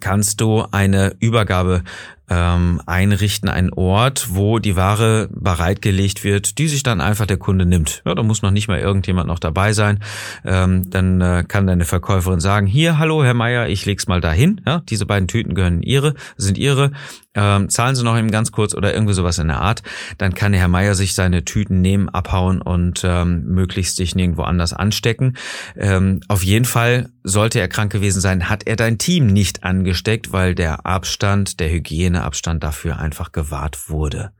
kannst 0.00 0.42
du 0.42 0.66
eine 0.70 1.16
Übergabe 1.20 1.84
ähm, 2.30 2.80
einrichten, 2.86 3.48
einen 3.48 3.72
Ort, 3.72 4.28
wo 4.30 4.60
die 4.60 4.76
Ware 4.76 5.28
bereitgelegt 5.32 6.22
wird, 6.22 6.58
die 6.58 6.68
sich 6.68 6.84
dann 6.84 7.00
einfach 7.00 7.26
der 7.26 7.36
Kunde 7.36 7.66
nimmt. 7.66 8.02
Ja, 8.06 8.14
da 8.14 8.22
muss 8.22 8.42
noch 8.42 8.52
nicht 8.52 8.68
mal 8.68 8.78
irgendjemand 8.78 9.26
noch 9.26 9.40
dabei 9.40 9.72
sein. 9.72 9.98
Ähm, 10.44 10.88
dann 10.90 11.20
äh, 11.20 11.44
kann 11.46 11.66
deine 11.66 11.84
Verkäuferin 11.84 12.40
sagen, 12.40 12.66
hier, 12.66 12.98
hallo 12.98 13.24
Herr 13.24 13.34
Meier, 13.34 13.66
ich 13.66 13.84
leg's 13.84 14.06
mal 14.06 14.20
dahin. 14.20 14.60
Ja, 14.64 14.82
diese 14.88 15.06
beiden 15.06 15.28
Tüten 15.28 15.54
gehören 15.54 15.82
ihre, 15.82 16.14
sind 16.36 16.56
ihre. 16.56 16.92
Ähm, 17.32 17.68
zahlen 17.68 17.94
Sie 17.94 18.02
noch 18.02 18.18
eben 18.18 18.32
ganz 18.32 18.50
kurz 18.50 18.74
oder 18.74 18.92
irgendwie 18.92 19.14
sowas 19.14 19.38
in 19.38 19.46
der 19.46 19.60
Art. 19.60 19.82
Dann 20.18 20.34
kann 20.34 20.52
Herr 20.52 20.66
Meier 20.66 20.96
sich 20.96 21.14
seine 21.14 21.44
Tüten 21.44 21.80
nehmen, 21.80 22.08
abhauen 22.08 22.60
und 22.60 23.02
ähm, 23.04 23.44
möglichst 23.44 23.96
sich 23.96 24.16
nirgendwo 24.16 24.42
anders 24.42 24.72
anstecken. 24.72 25.36
Ähm, 25.76 26.20
auf 26.26 26.42
jeden 26.42 26.64
Fall 26.64 27.10
sollte 27.22 27.60
er 27.60 27.68
krank 27.68 27.92
gewesen 27.92 28.20
sein, 28.20 28.48
hat 28.48 28.66
er 28.66 28.74
dein 28.74 28.98
Team 28.98 29.26
nicht 29.26 29.62
angesteckt, 29.62 30.32
weil 30.32 30.56
der 30.56 30.86
Abstand, 30.86 31.60
der 31.60 31.70
Hygiene 31.70 32.19
Abstand 32.20 32.62
dafür 32.62 32.98
einfach 32.98 33.32
gewahrt 33.32 33.88
wurde. 33.88 34.32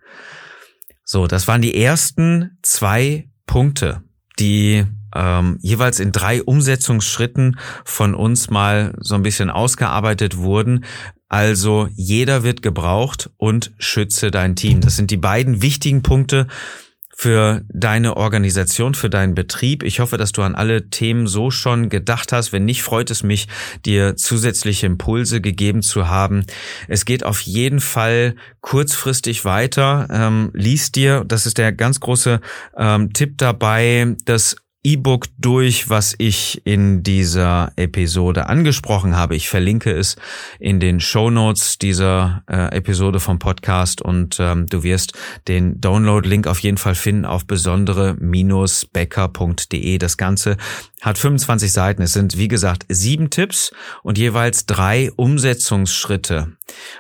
So, 1.05 1.27
das 1.27 1.49
waren 1.49 1.62
die 1.62 1.75
ersten 1.75 2.59
zwei 2.62 3.29
Punkte, 3.47 4.03
die 4.38 4.87
ähm, 5.14 5.59
jeweils 5.61 5.99
in 5.99 6.12
drei 6.12 6.43
Umsetzungsschritten 6.43 7.59
von 7.85 8.14
uns 8.14 8.49
mal 8.49 8.95
so 9.01 9.16
ein 9.16 9.23
bisschen 9.23 9.51
ausgearbeitet 9.51 10.37
wurden. 10.37 10.85
Also 11.29 11.88
jeder 11.95 12.43
wird 12.43 12.62
gebraucht 12.62 13.31
und 13.37 13.73
schütze 13.79 14.31
dein 14.31 14.57
Team. 14.57 14.81
Das 14.81 14.97
sind 14.97 15.11
die 15.11 15.16
beiden 15.16 15.62
wichtigen 15.62 16.03
Punkte, 16.03 16.47
für 17.21 17.61
deine 17.69 18.17
Organisation, 18.17 18.95
für 18.95 19.11
deinen 19.11 19.35
Betrieb. 19.35 19.83
Ich 19.83 20.01
hoffe, 20.01 20.17
dass 20.17 20.33
du 20.33 20.41
an 20.41 20.55
alle 20.55 20.89
Themen 20.89 21.27
so 21.27 21.51
schon 21.51 21.91
gedacht 21.91 22.33
hast. 22.33 22.55
Wenn 22.55 22.65
nicht, 22.65 22.83
freut 22.83 23.11
es 23.11 23.23
mich, 23.23 23.47
dir 23.85 24.17
zusätzliche 24.17 24.87
Impulse 24.87 25.43
gegeben 25.43 25.83
zu 25.83 26.09
haben. 26.09 26.47
Es 26.89 27.05
geht 27.05 27.23
auf 27.23 27.43
jeden 27.43 27.81
Fall 27.81 28.37
kurzfristig 28.63 29.45
weiter. 29.45 30.09
Ähm, 30.11 30.51
lies 30.55 30.93
dir, 30.93 31.23
das 31.29 31.45
ist 31.45 31.59
der 31.59 31.73
ganz 31.73 32.01
große 32.01 32.41
ähm, 32.75 33.13
Tipp 33.13 33.37
dabei, 33.37 34.17
das 34.25 34.57
E-Book 34.83 35.27
durch, 35.37 35.90
was 35.90 36.14
ich 36.16 36.62
in 36.64 37.03
dieser 37.03 37.71
Episode 37.77 38.49
angesprochen 38.49 39.14
habe. 39.14 39.37
Ich 39.37 39.51
verlinke 39.51 39.93
es 39.93 40.16
in 40.59 40.81
den 40.81 41.01
Show 41.01 41.29
Notes 41.29 41.77
dieser 41.77 42.45
äh, 42.49 42.75
Episode 42.75 43.21
vom 43.21 43.38
Podcast 43.38 44.01
und 44.01 44.38
ähm, 44.40 44.69
du 44.69 44.83
wirst 44.83 45.12
den 45.49 45.83
Download-Link 45.83 46.47
auf 46.47 46.61
jeden 46.61 46.79
Fall 46.79 46.95
finden 46.95 47.27
auf 47.27 47.47
besondere-becker.de. 47.47 49.99
Das 49.99 50.16
Ganze 50.16 50.57
hat 51.01 51.19
25 51.19 51.73
Seiten. 51.73 52.03
Es 52.03 52.13
sind, 52.13 52.37
wie 52.37 52.49
gesagt, 52.49 52.85
sieben 52.89 53.31
Tipps 53.31 53.73
und 54.03 54.19
jeweils 54.19 54.67
drei 54.67 55.11
Umsetzungsschritte. 55.17 56.53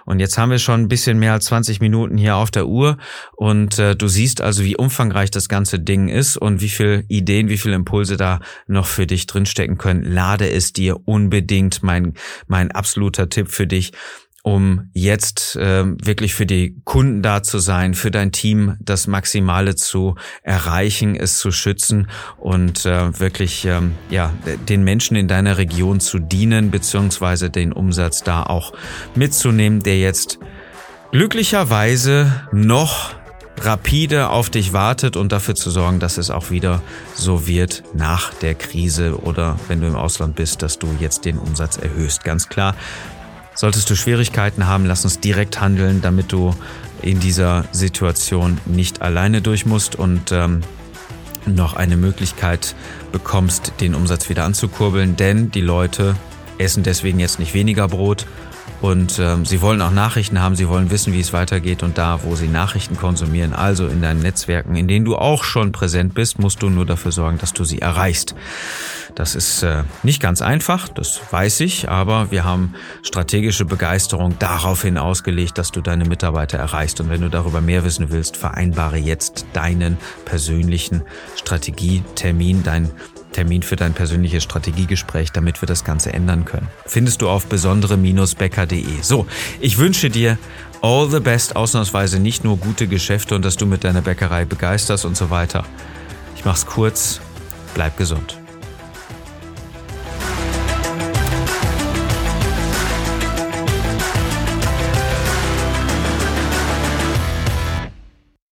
Und 0.04 0.20
jetzt 0.20 0.38
haben 0.38 0.50
wir 0.50 0.58
schon 0.58 0.82
ein 0.82 0.88
bisschen 0.88 1.18
mehr 1.18 1.32
als 1.32 1.46
20 1.46 1.80
Minuten 1.80 2.16
hier 2.16 2.36
auf 2.36 2.50
der 2.50 2.66
Uhr 2.66 2.98
und 3.36 3.78
äh, 3.78 3.94
du 3.94 4.08
siehst 4.08 4.40
also, 4.40 4.64
wie 4.64 4.76
umfangreich 4.76 5.30
das 5.30 5.48
ganze 5.48 5.78
Ding 5.78 6.08
ist 6.08 6.36
und 6.36 6.60
wie 6.60 6.68
viel 6.68 7.04
Ideen, 7.08 7.48
wie 7.48 7.58
viele 7.58 7.76
Impulse 7.76 8.16
da 8.16 8.40
noch 8.66 8.86
für 8.86 9.06
dich 9.06 9.26
drinstecken 9.26 9.78
können. 9.78 10.02
Lade 10.02 10.50
es 10.50 10.72
dir 10.72 11.06
unbedingt, 11.06 11.82
mein, 11.82 12.14
mein 12.46 12.70
absoluter 12.72 13.28
Tipp 13.28 13.48
für 13.48 13.66
dich 13.66 13.92
um 14.42 14.90
jetzt 14.92 15.56
äh, 15.56 15.84
wirklich 15.84 16.34
für 16.34 16.46
die 16.46 16.80
Kunden 16.84 17.22
da 17.22 17.42
zu 17.42 17.58
sein, 17.58 17.94
für 17.94 18.10
dein 18.10 18.32
Team 18.32 18.76
das 18.80 19.06
Maximale 19.06 19.74
zu 19.74 20.14
erreichen, 20.42 21.14
es 21.14 21.38
zu 21.38 21.50
schützen 21.50 22.08
und 22.38 22.86
äh, 22.86 23.18
wirklich 23.18 23.64
ähm, 23.66 23.94
ja 24.08 24.32
den 24.68 24.82
Menschen 24.82 25.16
in 25.16 25.28
deiner 25.28 25.58
Region 25.58 26.00
zu 26.00 26.18
dienen 26.18 26.70
beziehungsweise 26.70 27.50
den 27.50 27.72
Umsatz 27.72 28.22
da 28.22 28.42
auch 28.42 28.72
mitzunehmen, 29.14 29.80
der 29.82 29.98
jetzt 29.98 30.38
glücklicherweise 31.12 32.32
noch 32.52 33.14
rapide 33.62 34.30
auf 34.30 34.48
dich 34.48 34.72
wartet 34.72 35.16
und 35.16 35.32
dafür 35.32 35.54
zu 35.54 35.70
sorgen, 35.70 36.00
dass 36.00 36.16
es 36.16 36.30
auch 36.30 36.50
wieder 36.50 36.82
so 37.14 37.46
wird 37.46 37.82
nach 37.94 38.32
der 38.34 38.54
Krise 38.54 39.20
oder 39.20 39.58
wenn 39.68 39.80
du 39.80 39.86
im 39.86 39.96
Ausland 39.96 40.36
bist, 40.36 40.62
dass 40.62 40.78
du 40.78 40.88
jetzt 40.98 41.26
den 41.26 41.38
Umsatz 41.38 41.76
erhöhst. 41.76 42.24
Ganz 42.24 42.48
klar, 42.48 42.74
Solltest 43.60 43.90
du 43.90 43.94
Schwierigkeiten 43.94 44.66
haben, 44.66 44.86
lass 44.86 45.04
uns 45.04 45.20
direkt 45.20 45.60
handeln, 45.60 46.00
damit 46.00 46.32
du 46.32 46.54
in 47.02 47.20
dieser 47.20 47.66
Situation 47.72 48.56
nicht 48.64 49.02
alleine 49.02 49.42
durch 49.42 49.66
musst 49.66 49.96
und 49.96 50.32
ähm, 50.32 50.62
noch 51.44 51.74
eine 51.74 51.98
Möglichkeit 51.98 52.74
bekommst, 53.12 53.74
den 53.82 53.94
Umsatz 53.94 54.30
wieder 54.30 54.44
anzukurbeln. 54.44 55.16
Denn 55.16 55.50
die 55.50 55.60
Leute 55.60 56.16
essen 56.56 56.84
deswegen 56.84 57.20
jetzt 57.20 57.38
nicht 57.38 57.52
weniger 57.52 57.86
Brot, 57.88 58.24
Und 58.80 59.18
ähm, 59.18 59.44
sie 59.44 59.60
wollen 59.60 59.82
auch 59.82 59.90
Nachrichten 59.90 60.40
haben, 60.40 60.56
sie 60.56 60.68
wollen 60.68 60.90
wissen, 60.90 61.12
wie 61.12 61.20
es 61.20 61.32
weitergeht 61.32 61.82
und 61.82 61.98
da, 61.98 62.20
wo 62.22 62.34
sie 62.34 62.48
Nachrichten 62.48 62.96
konsumieren, 62.96 63.52
also 63.52 63.86
in 63.86 64.00
deinen 64.00 64.20
Netzwerken, 64.20 64.74
in 64.74 64.88
denen 64.88 65.04
du 65.04 65.16
auch 65.16 65.44
schon 65.44 65.72
präsent 65.72 66.14
bist, 66.14 66.38
musst 66.38 66.62
du 66.62 66.70
nur 66.70 66.86
dafür 66.86 67.12
sorgen, 67.12 67.38
dass 67.38 67.52
du 67.52 67.64
sie 67.64 67.80
erreichst. 67.80 68.34
Das 69.14 69.34
ist 69.34 69.62
äh, 69.62 69.82
nicht 70.02 70.20
ganz 70.22 70.40
einfach, 70.40 70.88
das 70.88 71.20
weiß 71.30 71.60
ich, 71.60 71.88
aber 71.88 72.30
wir 72.30 72.44
haben 72.44 72.74
strategische 73.02 73.64
Begeisterung 73.64 74.36
daraufhin 74.38 74.98
ausgelegt, 74.98 75.58
dass 75.58 75.72
du 75.72 75.80
deine 75.80 76.04
Mitarbeiter 76.04 76.58
erreichst. 76.58 77.00
Und 77.00 77.10
wenn 77.10 77.20
du 77.20 77.28
darüber 77.28 77.60
mehr 77.60 77.84
wissen 77.84 78.10
willst, 78.10 78.36
vereinbare 78.36 78.96
jetzt 78.96 79.46
deinen 79.52 79.98
persönlichen 80.24 81.02
Strategietermin, 81.36 82.62
dein 82.62 82.90
Termin 83.32 83.62
für 83.62 83.76
dein 83.76 83.94
persönliches 83.94 84.42
Strategiegespräch, 84.42 85.32
damit 85.32 85.62
wir 85.62 85.66
das 85.66 85.84
Ganze 85.84 86.12
ändern 86.12 86.44
können. 86.44 86.68
Findest 86.86 87.22
du 87.22 87.28
auf 87.28 87.46
besondere-becker.de. 87.46 89.02
So, 89.02 89.26
ich 89.60 89.78
wünsche 89.78 90.10
dir 90.10 90.38
all 90.82 91.08
the 91.10 91.20
best, 91.20 91.56
ausnahmsweise 91.56 92.18
nicht 92.18 92.44
nur 92.44 92.56
gute 92.56 92.86
Geschäfte 92.86 93.34
und 93.34 93.44
dass 93.44 93.56
du 93.56 93.66
mit 93.66 93.84
deiner 93.84 94.02
Bäckerei 94.02 94.44
begeisterst 94.44 95.04
und 95.04 95.16
so 95.16 95.30
weiter. 95.30 95.64
Ich 96.36 96.44
mach's 96.44 96.66
kurz, 96.66 97.20
bleib 97.74 97.96
gesund. 97.96 98.39